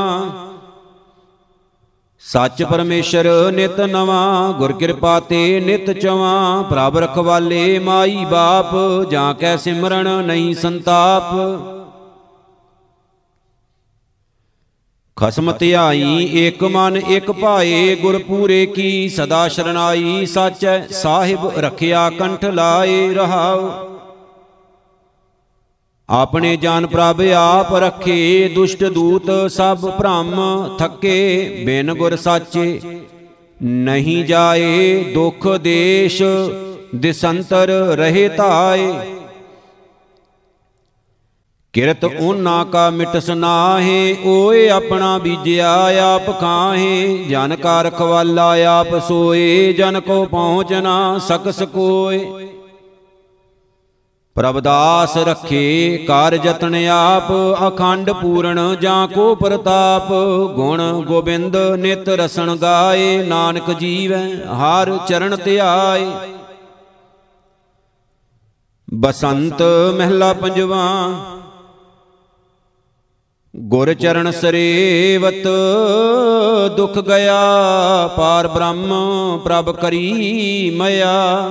ਸੱਚ 2.22 2.62
ਪਰਮੇਸ਼ਰ 2.62 3.52
ਨਿਤ 3.52 3.80
ਨਵਾਂ, 3.80 4.52
ਗੁਰ 4.52 4.72
ਕਿਰਪਾ 4.72 5.18
ਤੇ 5.20 5.60
ਨਿਤ 5.60 5.90
ਚਵਾਂ। 5.92 6.62
ਪ੍ਰਭ 6.64 6.98
ਰਖਵਾਲੇ 6.98 7.78
ਮਾਈ 7.78 8.24
ਬਾਪ, 8.24 8.76
ਜਾਂ 9.10 9.34
ਕੈ 9.34 9.56
ਸਿਮਰਨ 9.56 10.24
ਨਹੀਂ 10.24 10.54
ਸੰਤਾਪ। 10.54 11.34
ਖਸਮ 15.18 15.50
ਧਿਆਈ 15.52 16.24
ਇਕ 16.38 16.62
ਮਨ 16.64 16.96
ਇਕ 16.96 17.30
ਭਾਏ 17.32 17.94
ਗੁਰ 17.96 18.18
ਪੂਰੇ 18.18 18.64
ਕੀ 18.66 19.08
ਸਦਾ 19.08 19.46
ਸ਼ਰਨਾਈ, 19.48 20.26
ਸਾਚੈ 20.26 20.80
ਸਾਹਿਬ 20.90 21.46
ਰਖਿਆ 21.58 22.08
ਕੰਠ 22.10 22.44
ਲਾਏ 22.44 23.14
ਰਹਾਉ। 23.14 23.70
ਆਪਣੇ 26.08 26.56
ਜਾਨ 26.56 26.86
ਪ੍ਰਭ 26.86 27.22
ਆਪ 27.36 27.74
ਰਖੇ, 27.74 28.48
ਦੁਸ਼ਟ 28.48 28.84
ਦੂਤ 28.84 29.30
ਸਭ 29.50 29.88
ਭ੍ਰਮ 29.98 30.36
ਥੱਕੇ, 30.78 31.62
ਬਿਨ 31.66 31.94
ਗੁਰ 31.94 32.16
ਸਾਚੇ 32.16 32.80
ਨਹੀਂ 33.62 34.24
ਜਾਏ, 34.24 35.04
ਦੁਖ 35.14 35.48
ਦੇਸ਼ 35.58 36.22
ਦਿਸੰਤਰ 36.94 37.70
ਰਹੇ 37.96 38.28
ਧਾਏ 38.28 38.92
ਕਿਰਤ 41.78 42.04
ਉਹਨਾਂ 42.04 42.64
ਕਾ 42.64 42.88
ਮਿਟਸ 42.90 43.28
ਨਾਹੇ 43.30 44.16
ਓਏ 44.26 44.68
ਆਪਣਾ 44.68 45.18
ਬੀਜਿਆ 45.18 45.74
ਆਪ 46.04 46.40
ਖਾਹੇ। 46.40 47.24
ਜਨ 47.24 47.56
ਕਾ 47.56 47.82
ਰਖਵਾਲਾ 47.82 48.46
ਆਪ 48.70 48.98
ਸੋਏ, 49.08 49.72
ਜਨ 49.72 50.00
ਕੋ 50.00 50.24
ਪਹੁੰਚ 50.24 50.72
ਨਾ 50.72 51.18
ਸਕਸ 51.18 51.62
ਕੋਏ 51.62 52.48
ਪ੍ਰਭਦਾਸ 54.36 55.16
ਰੱਖੇ 55.16 56.04
ਕਾਰ 56.08 56.36
ਜਤਨ 56.36 56.74
ਆਪ, 56.88 57.32
ਅਖੰਡ 57.68 58.10
ਪੂਰਨ 58.10 58.76
ਜਾਂ 58.80 59.06
ਕੋ 59.08 59.34
ਪ੍ਰਤਾਪ। 59.34 60.12
ਗੁਣ 60.56 60.82
ਗੋਬਿੰਦ 61.06 61.56
ਨਿਤ 61.56 62.08
ਰਸਣ 62.08 62.56
ਗਾਏ, 62.56 63.16
ਨਾਨਕ 63.22 63.70
ਜੀਵੈ 63.70 64.26
ਹਰ 64.56 64.96
ਚਰਨ 65.08 65.36
ਧਿਆਏ। 65.36 66.10
ਬਸੰਤ 68.94 69.62
ਮਹਿਲਾ 69.98 70.32
ਪੰਜਵਾ 70.32 70.84
ਗੁਰ 73.58 73.94
ਚਰਨ 73.94 74.30
ਸਰੇਵਤ 74.30 75.46
ਦੁਖ 76.76 76.98
ਗਿਆ, 76.98 77.36
ਪਾਰ 78.16 78.48
ਬ੍ਰਹਮ 78.48 78.92
ਪ੍ਰਭ 79.44 79.70
ਕਰੀ 79.70 80.70
ਮਇਆ। 80.76 81.50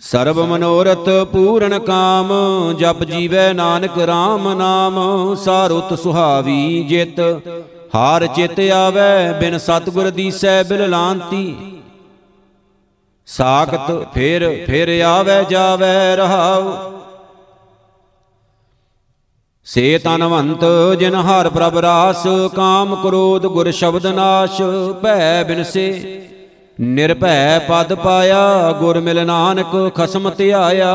ਸਰਬ 0.00 0.38
ਮਨੋਰਥ 0.38 1.08
ਪੂਰਨ 1.32 1.78
ਕਾਮ, 1.78 2.32
ਜਪ 2.78 3.04
ਜੀਵੈ 3.04 3.52
ਨਾਨਕ 3.52 3.98
RAM 3.98 4.54
ਨਾਮ, 4.54 5.34
ਸਾਰੁਤ 5.34 5.98
ਸੁਹਾਵੀ 5.98 6.84
ਜਿਤ। 6.88 7.20
ਹਾਰ 7.94 8.26
ਚਿਤ 8.26 8.60
ਆਵੈ, 8.60 9.32
ਬਿਨ 9.32 9.58
ਸਤਗੁਰ 9.58 10.10
ਦੀਸੈ 10.10 10.62
ਬਿਲ 10.62 10.90
ਲਾਂਤੀ। 10.90 11.54
ਸਾਖਤ 13.26 14.12
ਫੇਰ 14.14 14.64
ਫੇਰ 14.66 15.00
ਆਵੈ, 15.02 15.42
ਜਾਵੈ, 15.42 16.16
ਰਹਾਉ। 16.16 17.01
ਸੇ 19.66 19.98
ਤਨਵੰਤ 19.98 20.64
ਜਿਨ 20.98 21.14
ਹਰ 21.14 21.48
ਪ੍ਰਭ 21.48 21.76
ਰਾਸ, 21.78 22.22
ਕਾਮ 22.56 22.94
ਕ੍ਰੋਧ 23.02 23.46
ਗੁਰ 23.46 23.70
ਸ਼ਬਦ 23.70 24.06
ਨਾਸ਼, 24.06 24.60
ਭੈ 25.02 25.44
ਬਿਨਸੇ 25.44 26.20
ਨਿਰਭੈ 26.80 27.58
ਪਦ 27.58 27.94
ਪਾਇਆ, 27.94 28.72
ਗੁਰ 28.72 29.00
ਮਿਲ 29.00 29.26
ਨਾਨਕ 29.26 29.76
ਖਸਮ 29.94 30.30
ਧਿਆਇਆ। 30.30 30.92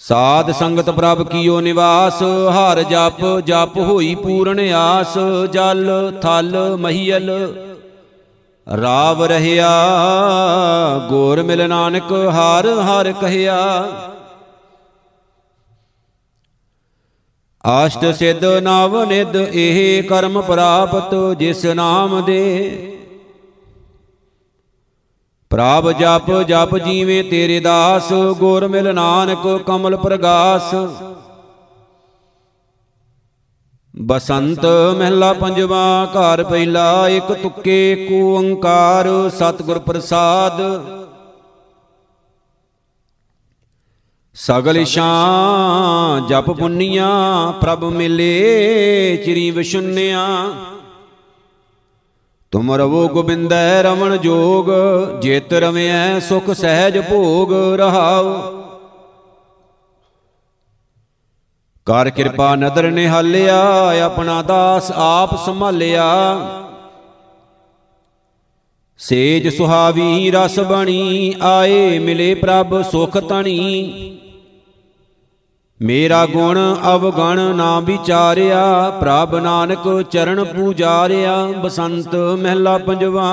ਸਾਧ 0.00 0.50
ਸੰਗਤ 0.50 0.90
ਪ੍ਰਭ 0.90 1.22
ਕੀਓ 1.28 1.60
ਨਿਵਾਸ, 1.60 2.22
ਹਰ 2.50 2.82
ਜਪ 2.82 3.24
ਜਪ 3.40 3.78
ਹੋਈ 3.78 4.14
ਪੂਰਨ 4.14 4.60
ਆਸ, 4.72 5.18
ਜਲ, 5.52 6.12
ਥਲ, 6.22 6.76
ਮਹੀਲ। 6.76 7.30
ਰਾਵ 8.66 9.24
ਰਹਿਆ, 9.24 9.70
ਗੋਰ 11.08 11.42
ਮਿਲ 11.42 11.68
ਨਾਨਕ 11.68 12.12
ਹਰ 12.12 12.68
ਹਰ 12.80 13.12
ਕਹਿਆ। 13.12 13.58
ਆਸ਼ਟ 17.68 18.04
ਸਿੱਧ 18.14 18.44
ਨਵ 18.44 19.02
ਨਿਦ 19.04 19.36
ਇਹ 19.36 20.02
ਕਰਮ 20.02 20.40
ਪ੍ਰਾਪਤ 20.42 21.14
ਜਿਸ 21.38 21.64
ਨਾਮ 21.64 22.22
ਦੇ। 22.24 22.94
ਪ੍ਰਭ 25.50 25.90
ਜਪ 25.92 26.30
ਜਪ 26.42 26.76
ਜੀਵੇਂ 26.78 27.22
ਤੇਰੇ 27.24 27.58
ਦਾਸ, 27.60 28.12
ਗੁਰ 28.12 28.66
ਮਿਲ 28.68 28.94
ਨਾਨਕ 28.94 29.46
ਕਮਲ 29.66 29.96
ਪ੍ਰਗਾਸ। 29.96 30.74
ਬਸੰਤ 33.94 34.66
ਮਹਿਲਾ 34.98 35.32
ਪੰਜਵਾ, 35.32 36.04
ਘਰ 36.06 36.44
ਪਹਿਲਾ 36.44 37.08
ਇੱਕ 37.08 37.32
ਤੁਕੇ 37.32 38.06
ਕੋ 38.08 38.22
ਓੰਕਾਰ, 38.36 39.08
ਸਤਿਗੁਰ 39.30 39.78
ਪ੍ਰਸਾਦ। 39.78 40.60
ਸਗਲ 44.34 44.84
ਸ਼ਾਂ 44.84 46.28
ਜਪ 46.28 46.50
ਪੁੰਨੀਆਂ 46.50 47.52
ਪ੍ਰਭ 47.52 47.84
ਮਿਲੇ 47.84 49.16
ਚਿਰੀ 49.24 49.50
ਵਿਸ਼ੁੰਨਿਆ 49.50 50.26
ਤੁਮ 52.50 52.72
ਰਵੋ 52.72 53.08
ਗੋਬਿੰਦੈ 53.08 53.82
ਰਮਣ 53.82 54.16
ਜੋਗ 54.16 54.66
ਜੇਤ 55.20 55.52
ਰਵਿਐ 55.52 56.18
ਸੁਖ 56.20 56.50
ਸਹਿਜ 56.50 56.98
ਭੋਗ 56.98 57.52
ਰਹਾਉ। 57.76 58.30
ਕਰ 61.86 62.10
ਕਿਰਪਾ 62.10 62.54
ਨਦਰ 62.54 62.90
ਨਿਹਾਲਿਆ 62.90 63.58
ਆਪਣਾ 64.04 64.42
ਦਾਸ 64.42 64.92
ਆਪ 64.94 65.36
ਸੰਭਾਲਿਆ। 65.46 66.08
ਸੇਜ 69.00 69.46
ਸੁਹਾਵੀ 69.48 70.30
ਰਸ 70.30 70.58
ਬਣੀ 70.60 71.34
ਆਏ 71.42 71.98
ਮਿਲੇ 71.98 72.34
ਪ੍ਰਭ 72.34 72.80
ਸੁਖ 72.82 73.16
ਤਣੀ 73.18 74.18
ਮੇਰਾ 75.80 76.24
ਗੁਣ 76.26 76.58
ਅਵਗਣ 76.94 77.40
ਨਾ 77.56 77.78
ਵਿਚਾਰਿਆ 77.80 78.62
ਪ੍ਰਭ 79.00 79.34
ਨਾਨਕ 79.34 79.86
ਚਰਨ 80.10 80.44
ਪੂਜਾਰਿਆ 80.44 81.36
ਬਸੰਤ 81.62 82.14
ਮਹਿਲਾ 82.14 82.76
ਪੰਜਵਾ। 82.78 83.28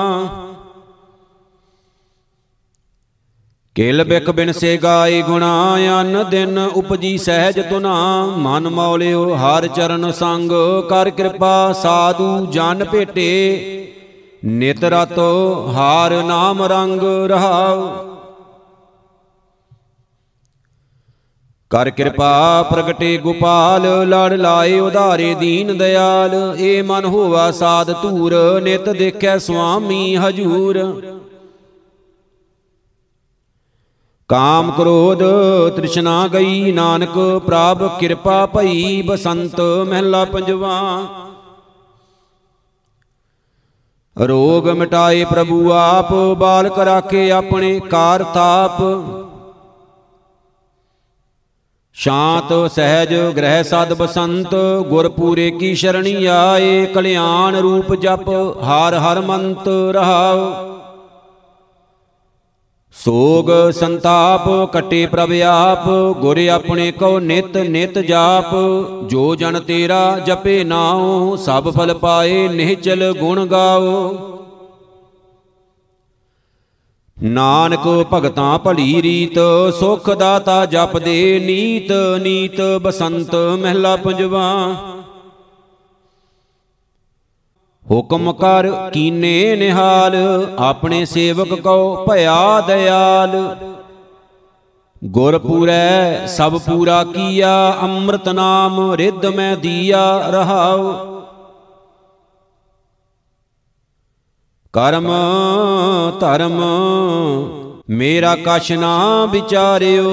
ਕੇਲ 3.76 4.04
ਬਿਖ 4.04 4.30
ਬਿਨ 4.30 4.52
ਸੇ 4.52 4.76
ਗਾਏ 4.76 5.20
ਗੁਣਾ 5.22 5.76
ਅਨ 6.00 6.24
ਦਿਨ 6.30 6.58
ਉਪਜੀ 6.74 7.16
ਸਹਿਜ 7.18 7.60
ਤੁਨਾ 7.60 7.96
ਮਨ 8.38 8.68
ਮੌਲਿਓ 8.68 9.34
ਹਰ 9.34 9.66
ਚਰਨ 9.66 10.10
ਸੰਗ 10.12 10.52
ਕਰ 10.88 11.10
ਕਿਰਪਾ 11.10 11.72
ਸਾਧੂ 11.72 12.46
ਜਨ 12.46 12.84
ਭੇਟੇ। 12.84 13.85
ਨਿਤ 14.46 14.84
ਰਤੋ 14.84 15.68
ਹਾਰ 15.74 16.12
ਨਾਮ 16.22 16.62
ਰੰਗ 16.62 17.00
ਰਹਾਉ। 17.26 17.88
ਕਰ 21.70 21.90
ਕਿਰਪਾ 21.90 22.62
ਪ੍ਰਗਟੇ 22.62 23.16
ਗੋਪਾਲ, 23.16 23.82
ਲੜ 24.08 24.32
ਲਾਏ 24.32 24.78
ਉਧਾਰੇ 24.80 25.34
ਦੀਨ 25.34 25.78
ਦਿਆਲ। 25.78 26.56
ਏ 26.58 26.82
ਮਨ 26.82 27.04
ਹੋਵਾ 27.04 27.50
ਸਾਧ 27.50 27.90
ਧੂਰ, 28.02 28.60
ਨਿਤ 28.62 28.88
ਦੇਖੈ 28.88 29.38
ਸੁਆਮੀ 29.38 30.16
ਹਜੂਰ। 30.16 30.78
ਕਾਮ 34.28 34.70
ਕ੍ਰੋਧ 34.70 35.22
ਤ੍ਰਿਸ਼ਨਾ 35.76 36.28
ਗਈ 36.28 36.72
ਨਾਨਕ 36.72 37.18
ਪ੍ਰਭ 37.46 37.88
ਕਿਰਪਾ 37.98 38.46
ਭਈ 38.46 39.02
ਬਸੰਤ 39.02 39.60
ਮਹਿਲਾ 39.60 40.24
ਪੰਜਵਾ। 40.24 41.02
ਰੋਗ 44.16 44.68
ਮਿਟਾਏ 44.68 45.24
ਪ੍ਰਭੂ 45.24 45.70
ਆਪ, 45.72 46.12
ਬਾਲਕ 46.38 46.78
ਰਾਖੇ 46.78 47.30
ਆਪਣੇ 47.30 47.80
ਕਾਰ 47.80 48.22
ਤਾਪ 48.24 48.78
ਸ਼ਾਂਤ, 51.96 52.52
ਸਹਿਜ, 52.72 53.14
ਗ੍ਰਹਿ 53.36 53.64
ਸਦ 53.64 53.92
ਬਸੰਤ 53.92 54.54
ਗੁਰਪੂਰੇ 54.88 55.50
ਕੀ 55.50 55.74
ਸ਼ਰਣੀ 55.74 56.24
ਆਏ, 56.24 56.86
ਕਲਿਆਣ 56.86 57.56
ਰੂਪ 57.56 57.94
ਜਪ, 57.94 58.28
ਹਰ 58.64 58.94
ਹਰ 58.94 59.20
ਮੰਤ 59.20 59.68
ਰਹਾਉ। 59.68 60.75
ਸੋਗ 63.04 63.70
ਸੰਤਾਪ 63.70 64.48
ਕਟੇ 64.72 65.06
ਪ੍ਰਭ 65.06 65.32
ਆਪ, 65.46 65.88
ਗੁਰ 66.18 66.46
ਆਪਣੇ 66.48 66.92
ਕੋ 66.92 67.18
ਨਿਤ 67.18 67.56
ਨਿਤ 67.56 67.98
ਜਾਪ। 67.98 68.54
ਜੋ 69.06 69.34
ਜਨ 69.34 69.60
ਤੇਰਾ 69.60 70.18
ਜਪੇ 70.26 70.64
ਨਾਉ, 70.64 71.36
ਸਭ 71.36 71.70
ਫਲ 71.70 71.94
ਪਾਏ 71.94 72.48
ਨਿਹਚਲ 72.48 73.14
ਗੁਣ 73.18 73.46
ਗਾਓ। 73.46 74.16
ਨਾਨਕ 77.22 78.06
ਭਗਤਾਂ 78.12 78.58
ਭਲੀ 78.58 79.02
ਰੀਤ, 79.02 79.38
ਸੁਖ 79.80 80.10
ਦਾਤਾ 80.10 80.66
ਜਪਦੇ 80.66 81.38
ਨੀਤ 81.46 81.92
ਨੀਤ 82.22 82.60
ਬਸੰਤ 82.82 83.34
ਮਹਿਲਾ 83.34 83.96
ਪੰਜਵਾ। 83.96 84.76
ਹੁਕਮ 87.92 88.32
ਕਰ 88.32 88.90
ਕੀਨੇ 88.92 89.56
ਨਿਹਾਲ, 89.56 90.14
ਆਪਣੇ 90.58 91.04
ਸੇਵਕ 91.04 91.54
ਕੋ 91.54 92.04
ਭਇਆ 92.08 92.60
ਦਇਆਲ। 92.60 93.56
ਗੁਰ 95.04 95.38
ਪੂਰੈ 95.38 96.26
ਸਭ 96.26 96.58
ਪੂਰਾ 96.58 97.04
ਕੀਆ, 97.04 97.76
ਅੰਮ੍ਰਿਤ 97.82 98.28
ਨਾਮ 98.28 98.92
ਰਿੱਧ 98.92 99.26
ਮੈਂ 99.26 99.56
ਦੀਆ 99.56 100.18
ਰਹਾਉ। 100.30 100.92
ਕਰਮ, 104.72 105.12
ਧਰਮ, 106.20 106.60
ਮੇਰਾ 107.90 108.36
ਕਛ 108.36 108.72
ਨਾ 108.72 109.26
ਵਿਚਾਰਿਓ, 109.26 110.04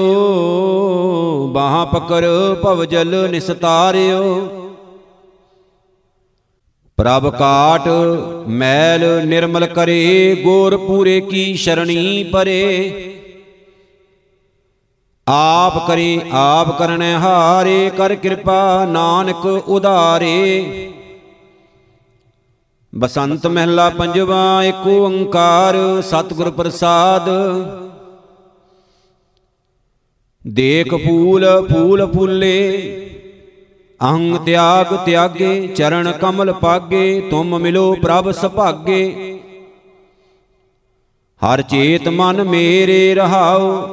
ਬਾਹਾਂ 1.52 1.86
ਪਕੜ 1.86 2.24
ਭਵਜਲ 2.62 3.28
ਨਿਸਤਾਰਿਓ। 3.30 4.48
ਪ੍ਰਭ 6.98 7.28
ਕਾਟ 7.30 7.88
ਮੈਲ 8.48 9.04
ਨਿਰਮਲ 9.26 9.66
ਕਰੇ, 9.66 10.34
ਗੋਰ 10.44 10.76
ਪੂਰੇ 10.76 11.20
ਕੀ 11.20 11.54
ਸ਼ਰਣੀ 11.54 12.24
ਪਰੇ। 12.24 13.10
ਆਪ 15.28 15.86
ਕਰੇ, 15.88 16.20
ਆਪ 16.32 16.78
ਕਰਨੈ 16.78 17.12
ਹਾਰੇ, 17.14 17.90
ਕਰ 17.96 18.14
ਕਿਰਪਾ 18.14 18.84
ਨਾਨਕ 18.84 19.46
ਉਧਾਰੇ। 19.46 20.90
ਬਸੰਤ 22.92 23.46
ਮਹਿਲਾ 23.46 23.88
ਪੰਜਵਾ, 23.90 24.62
ਏਕ 24.64 24.86
ਓੰਕਾਰ, 24.86 25.76
ਸਤਿਗੁਰ 26.02 26.50
ਪ੍ਰਸਾਦ। 26.50 27.28
ਦੇਖ 30.44 30.94
ਫੂਲ 30.94 31.46
ਫੂਲ 31.72 32.06
ਫੁੱਲੇ 32.12 32.60
ਅਹੰ 34.04 34.38
ਤਿਆਗ 34.44 35.06
ਤਿਆਗੇ 35.06 35.66
ਚਰਨ 35.66 36.12
ਕਮਲ 36.12 36.52
ਪਾਗੇ 36.52 37.20
ਤੁਮ 37.30 37.58
ਮਿਲੋ 37.58 37.96
ਪ੍ਰਭ 38.02 38.30
ਸੁਭਾਗੇ। 38.30 39.38
ਹਰ 41.42 41.62
ਚੇਤ 41.62 42.08
ਮਨ 42.08 42.44
ਮੇਰੇ 42.44 43.14
ਰਹਾਓ। 43.14 43.88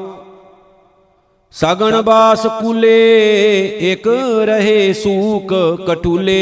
ਸਗਣ 1.51 2.01
ਬਾਸ 2.01 2.47
ਕੂਲੇ 2.47 3.68
ਇਕ 3.91 4.07
ਰਹੇ 4.43 4.93
ਸੂਕ 4.93 5.53
ਕਟੂਲੇ। 5.88 6.38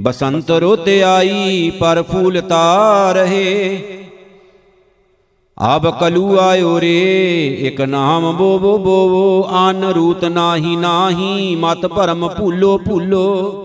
ਬਸੰਤ 0.00 0.50
ਰੁੱਤ 0.50 0.88
ਆਈ 0.88 1.72
ਪਰ 1.80 2.02
ਫੂਲ 2.02 2.40
ਤਾ 2.40 3.12
ਰਹੇ। 3.12 3.80
ਆਬ 5.62 6.00
ਕਲੂ 6.00 6.38
ਆਇਓ 6.38 6.80
ਰੇ, 6.80 7.46
ਇਕ 7.60 7.80
ਨਾਮ 7.80 8.36
ਬੋ 8.36 8.58
ਬੋ 8.58 8.78
ਬੋ, 8.78 9.48
ਆਨ 9.50 9.84
ਰੂਤ 9.84 10.24
ਨਾਹੀ 10.24 10.76
ਨਾਹੀ, 10.76 11.56
ਮਤ 11.56 11.86
ਭਰਮ 11.86 12.28
ਭੂਲੋ 12.28 12.78
ਭੂਲੋ। 12.78 13.58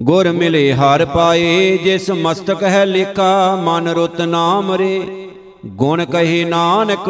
ਗੁਰ 0.00 0.32
ਮਿਲੇ 0.32 0.72
ਹਰ 0.72 1.04
ਪਾਏ, 1.04 1.76
ਜਿਸ 1.76 2.10
ਮਸਤਕ 2.10 2.62
ਹੈ 2.62 2.86
ਲੇਖਾ, 2.86 3.56
ਮਨ 3.56 3.88
ਰੁੱਤ 3.88 4.20
ਨਾਮ 4.20 4.72
ਰੇ। 4.72 5.28
ਗੁਣ 5.66 6.04
ਕਹੇ 6.04 6.44
ਨਾਨਕ, 6.44 7.08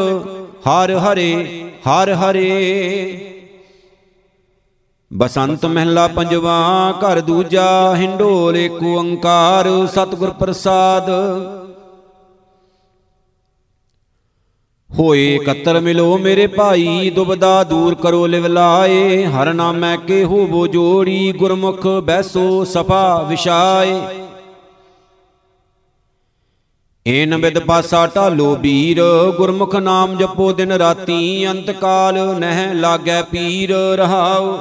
ਹਰ 0.69 0.95
ਹਰੇ 0.95 1.63
ਹਰ 1.89 2.15
ਹਰੇ। 2.15 3.25
ਬਸੰਤ 5.13 5.67
ਮਹਿਲਾ 5.67 6.09
ਪੰਜਵਾ, 6.09 6.95
ਘਰ 6.99 7.21
ਦੂਜਾ, 7.21 7.95
ਹਿੰਡੋਲ 7.97 8.57
ਏਕ 8.57 8.83
ਓੰਕਾਰ, 8.83 9.87
ਸਤਿਗੁਰ 9.87 10.31
ਪ੍ਰਸਾਦ। 10.31 11.11
ਹੋਏ 14.91 15.35
ਇਕੱਤਰ 15.35 15.79
ਮਿਲੋ 15.81 16.17
ਮੇਰੇ 16.19 16.47
ਭਾਈ, 16.47 17.11
ਦੁਬਦਾ 17.11 17.63
ਦੂਰ 17.65 17.95
ਕਰੋ 17.95 18.27
ਲਿਵ 18.27 18.47
ਲਾਏ। 18.47 19.25
ਹਰ 19.27 19.53
ਨਾਮੈ 19.55 19.97
ਕੇ 20.07 20.23
ਹੋਵੋ 20.25 20.67
ਜੋੜੀ, 20.67 21.33
ਗੁਰਮੁਖ 21.33 21.87
ਬੈਸੋ 22.05 22.65
ਸਫਾ 22.65 23.23
ਵਿਸ਼ਾਏ 23.23 24.01
ਏਨ 27.07 27.37
ਵਿਦ 27.37 27.59
ਪਾਸਾ 27.59 28.07
ਢਾਲੋ 28.07 28.55
ਵੀਰ 28.57 29.01
ਗੁਰਮੁਖ 29.37 29.77
ਨਾਮ 29.77 30.17
ਜਪੋ 30.17 30.51
ਦਿਨ 30.53 30.73
ਰਾਤੀ 30.73 31.47
ਅੰਤ 31.47 31.71
ਕਾਲ 31.71 32.19
ਨਹਿ 32.39 32.75
ਲਾਗੈ 32.75 33.23
ਪੀਰ 33.23 33.73
ਰਹਾਉ 33.99 34.57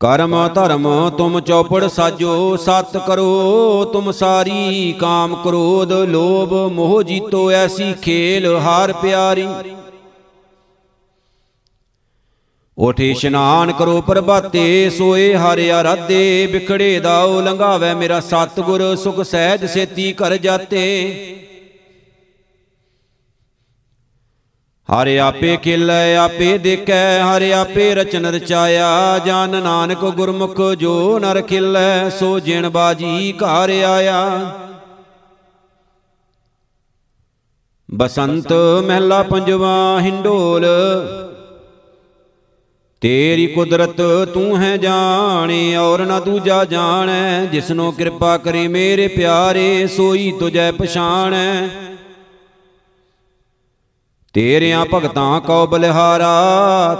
ਕਰਮ 0.00 0.48
ਧਰਮ 0.48 1.10
ਤੁਮ 1.10 1.40
ਚੌਪੜ 1.40 1.86
ਸਾਜੋ, 1.86 2.56
ਸਤ 2.56 2.96
ਕਰੋ, 3.06 3.84
ਤੁਮ 3.84 4.12
ਸਾਰੀ 4.12 4.94
ਕਾਮ 5.00 5.34
ਕ੍ਰੋਧ, 5.34 5.92
ਲੋਭ 5.92 6.54
ਮੋਹ 6.72 7.02
ਜੀਤੋ, 7.02 7.50
ਐਸੀ 7.50 7.92
ਖੇਲ 8.02 8.56
ਹਾਰ 8.56 8.92
ਪਿਆਰੀ। 8.92 9.48
ਉਠੇ 12.78 13.10
ਇਸ਼ਨਾਨ 13.10 13.72
ਕਰੋ 13.72 14.00
ਪ੍ਰਭਾਤੇ, 14.00 14.90
ਸੋਏ 14.90 15.34
ਹਰਿ 15.34 15.70
ਆਰਾਧੇ 15.72 16.46
ਵਿਖੜੇ 16.46 17.00
ਦਾਉ 17.00 17.40
ਲੰਘਾਵੇ 17.40 17.94
ਮੇਰਾ 17.94 18.20
ਸਤਿਗੁਰ, 18.20 18.96
ਸੁਖ 18.96 19.20
ਸਹਿਜ 19.20 19.64
ਸੇਤੀ 19.64 20.12
ਕਰ 20.12 20.36
ਜਾਤੇ। 20.36 20.86
ਹਰਿ 24.90 25.20
ਆਪੇ 25.20 25.56
ਖਿਲੈ, 25.56 26.16
ਆਪੇ 26.16 26.58
ਦੇਖੈ, 26.58 27.20
ਹਰਿ 27.20 27.52
ਆਪੇ 27.54 27.94
ਰਚਨ 27.94 28.26
ਰਚਾਇਆ। 28.26 29.18
ਜਾਨ 29.18 29.62
ਨਾਨਕ 29.62 29.98
ਗੁਰਮੁਖ 29.98 30.60
ਜੋ 30.78 31.18
ਨਰ 31.18 31.42
ਖਿਲੈ, 31.42 32.08
ਸੋ 32.08 32.38
ਜਿਣ 32.38 32.68
ਬਾਜੀ 32.68 33.34
ਘਰ 33.36 33.70
ਆਇਆ। 33.70 34.50
ਬਸੰਤ 37.94 38.52
ਮਹਿਲਾ 38.86 39.22
ਪੰਜਵਾ, 39.22 40.00
ਹਿੰਡੋਲ। 40.00 40.66
ਤੇਰੀ 43.00 43.46
ਕੁਦਰਤ 43.46 44.02
ਤੂੰ 44.34 44.62
ਹੈ 44.62 44.76
ਜਾਣੇ, 44.76 45.76
ਔਰ 45.76 46.06
ਨਾ 46.06 46.20
ਦੂਜਾ 46.20 46.64
ਜਾਣੈ। 46.64 47.46
ਜਿਸਨੋ 47.46 47.90
ਕਿਰਪਾ 47.90 48.36
ਕਰੇ 48.38 48.68
ਮੇਰੇ 48.68 49.08
ਪਿਆਰੇ, 49.08 49.86
ਸੋਈ 49.86 50.32
ਤੁਜੈ 50.40 50.72
ਪਛਾਣੈ। 50.72 51.68
ਤੇਰਿਆਂ 54.34 54.84
ਭਗਤਾਂ 54.94 55.40
ਕਉ 55.40 55.66
ਬਲਿਹਾਰਾ 55.66 56.26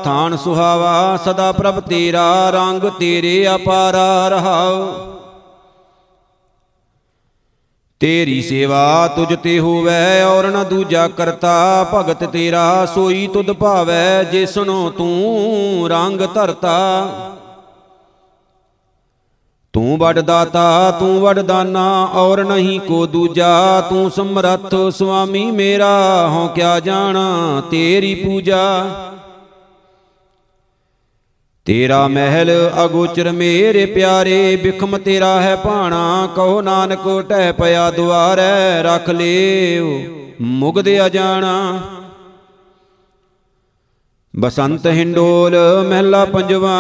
ਥਾਨ 0.05 0.37
ਸੁਹਾਵਾ 0.37 1.17
ਸਦਾ 1.25 1.51
ਪ੍ਰਭ 1.53 1.81
ਤੇਰਾ 1.81 2.51
ਰੰਗ 2.51 2.89
ਤੇਰੇ 2.99 3.47
ਅਪਾਰਾ 3.55 4.29
ਰਹਾਉ 4.29 4.87
ਤੇਰੀ 8.01 8.41
ਸੇਵਾ 8.43 9.07
ਤੁਝ 9.07 9.35
ਤੇ 9.35 9.59
ਹੋਵੇ 9.59 10.23
ਔਰ 10.23 10.47
ਨ 10.47 10.65
ਦੂਜਾ 10.65 11.07
ਕਰਤਾ 11.09 11.85
ਭਗਤ 11.95 12.25
ਤੇਰਾ 12.25 12.87
ਸੋਈ 12.87 13.27
ਤੁਧ 13.27 13.51
ਭਾਵੈ 13.53 14.23
ਜਿਸਨੋ 14.23 14.91
ਤੂੰ 14.91 15.89
ਰੰਗ 15.91 16.21
ਧਰਤਾ। 16.35 17.30
ਤੂੰ 19.73 19.99
ਵੱਡ 19.99 20.19
ਦਾਤਾ, 20.21 20.91
ਤੂੰ 20.91 21.21
ਵੱਡ 21.21 21.41
ਦਾਨਾ, 21.41 22.09
ਔਰ 22.15 22.45
ਨਹੀਂ 22.45 22.81
ਕੋ 22.81 23.07
ਦੂਜਾ। 23.07 23.81
ਤੂੰ 23.81 24.11
ਸਮਰੱਥ 24.11 24.75
ਸੁਆਮੀ 24.93 25.51
ਮੇਰਾ, 25.51 26.29
ਹਉ 26.29 26.49
ਕਿਆ 26.49 26.81
ਜਾਣਾ 26.81 27.63
ਤੇਰੀ 27.71 28.15
ਪੂਜਾ। 28.15 28.91
ਤੇਰਾ 31.65 32.09
ਮਹਿਲ 32.09 32.51
ਅਗੋਚਰ 32.85 33.33
ਮੇਰੇ 33.33 33.87
ਪਿਆਰੇ, 33.87 34.57
ਬਿਖਮ 34.57 34.99
ਤੇਰਾ 34.99 35.41
ਹੈ 35.41 35.57
ਭਾਣਾ, 35.57 36.29
ਕਹੋ 36.37 36.61
ਨਾਨਕ 36.61 37.27
ਟਹਿ 37.29 37.53
ਪਿਆ 37.53 37.91
ਦੁਆਰੈ, 37.91 38.83
ਰੱਖ 38.83 39.11
ਲਿਓ 39.11 40.03
ਮੁਗਦ 40.41 40.89
ਅਜਾਣਾ। 41.07 41.81
ਬਸੰਤ 44.35 44.87
ਹਿੰਡੋਲ 44.87 45.57
ਮਹਿਲਾ 45.89 46.25
ਪੰਜਵਾ 46.25 46.79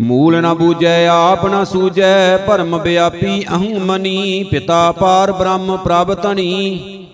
ਮੂਲ 0.00 0.42
ਨਾ 0.42 0.54
ਬੂਝੈ, 0.54 1.06
ਆਪ 1.06 1.46
ਨਾ 1.46 1.64
ਸੂਝੈ, 1.64 2.36
ਭਰਮ 2.36 2.82
ਵਿਆਪੀ 2.82 3.42
ਅਹੰ 3.42 3.78
ਮਨੀ, 3.78 4.44
ਪਿਤਾ 4.44 4.92
ਪਾਰ 4.92 5.32
ਬ੍ਰਹਮ 5.32 5.76
ਪ੍ਰਭ 5.76 6.14
ਤਣੀ 6.14 7.06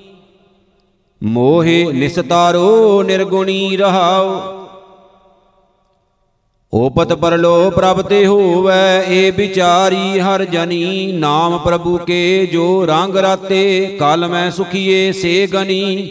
ਮੋਹਿ 1.22 1.92
ਨਿਸਤਾਰੋ, 1.92 3.02
ਨਿਰਗੁਣੀ 3.02 3.76
ਰਹਾਉ। 3.76 4.40
ਓਪਤ 6.74 7.12
ਪਰਲੋ 7.12 7.70
ਪ੍ਰਭ 7.70 8.02
ਤੇ 8.02 8.26
ਹੋਵੈ, 8.26 9.04
ਏ 9.08 9.30
ਵਿਚਾਰੀ 9.30 10.20
ਹਰ 10.20 10.44
ਜਨੀ। 10.44 11.12
ਨਾਮ 11.12 11.58
ਪ੍ਰਭੂ 11.58 11.98
ਕੇ 11.98 12.46
ਜੋ 12.46 12.86
ਰੰਗ 12.86 13.16
ਰਾਤੇ, 13.16 13.96
ਕਲ 14.00 14.28
ਮੈਂ 14.28 14.50
ਸੁਖੀਏ, 14.50 15.12
ਸੇ 15.12 15.46
ਗਨੀ। 15.46 16.10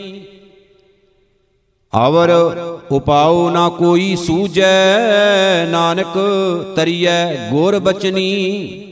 ਅਵਰ 1.93 2.31
ਉਪਾਉ 2.91 3.49
ਨਾ 3.49 3.69
ਕੋਈ 3.69 4.15
ਸੂਝੈ 4.15 5.65
ਨਾਨਕ 5.69 6.17
ਤਰੀਐ 6.75 7.49
ਗੁਰ 7.49 7.79
ਬਚਨੀ। 7.79 8.86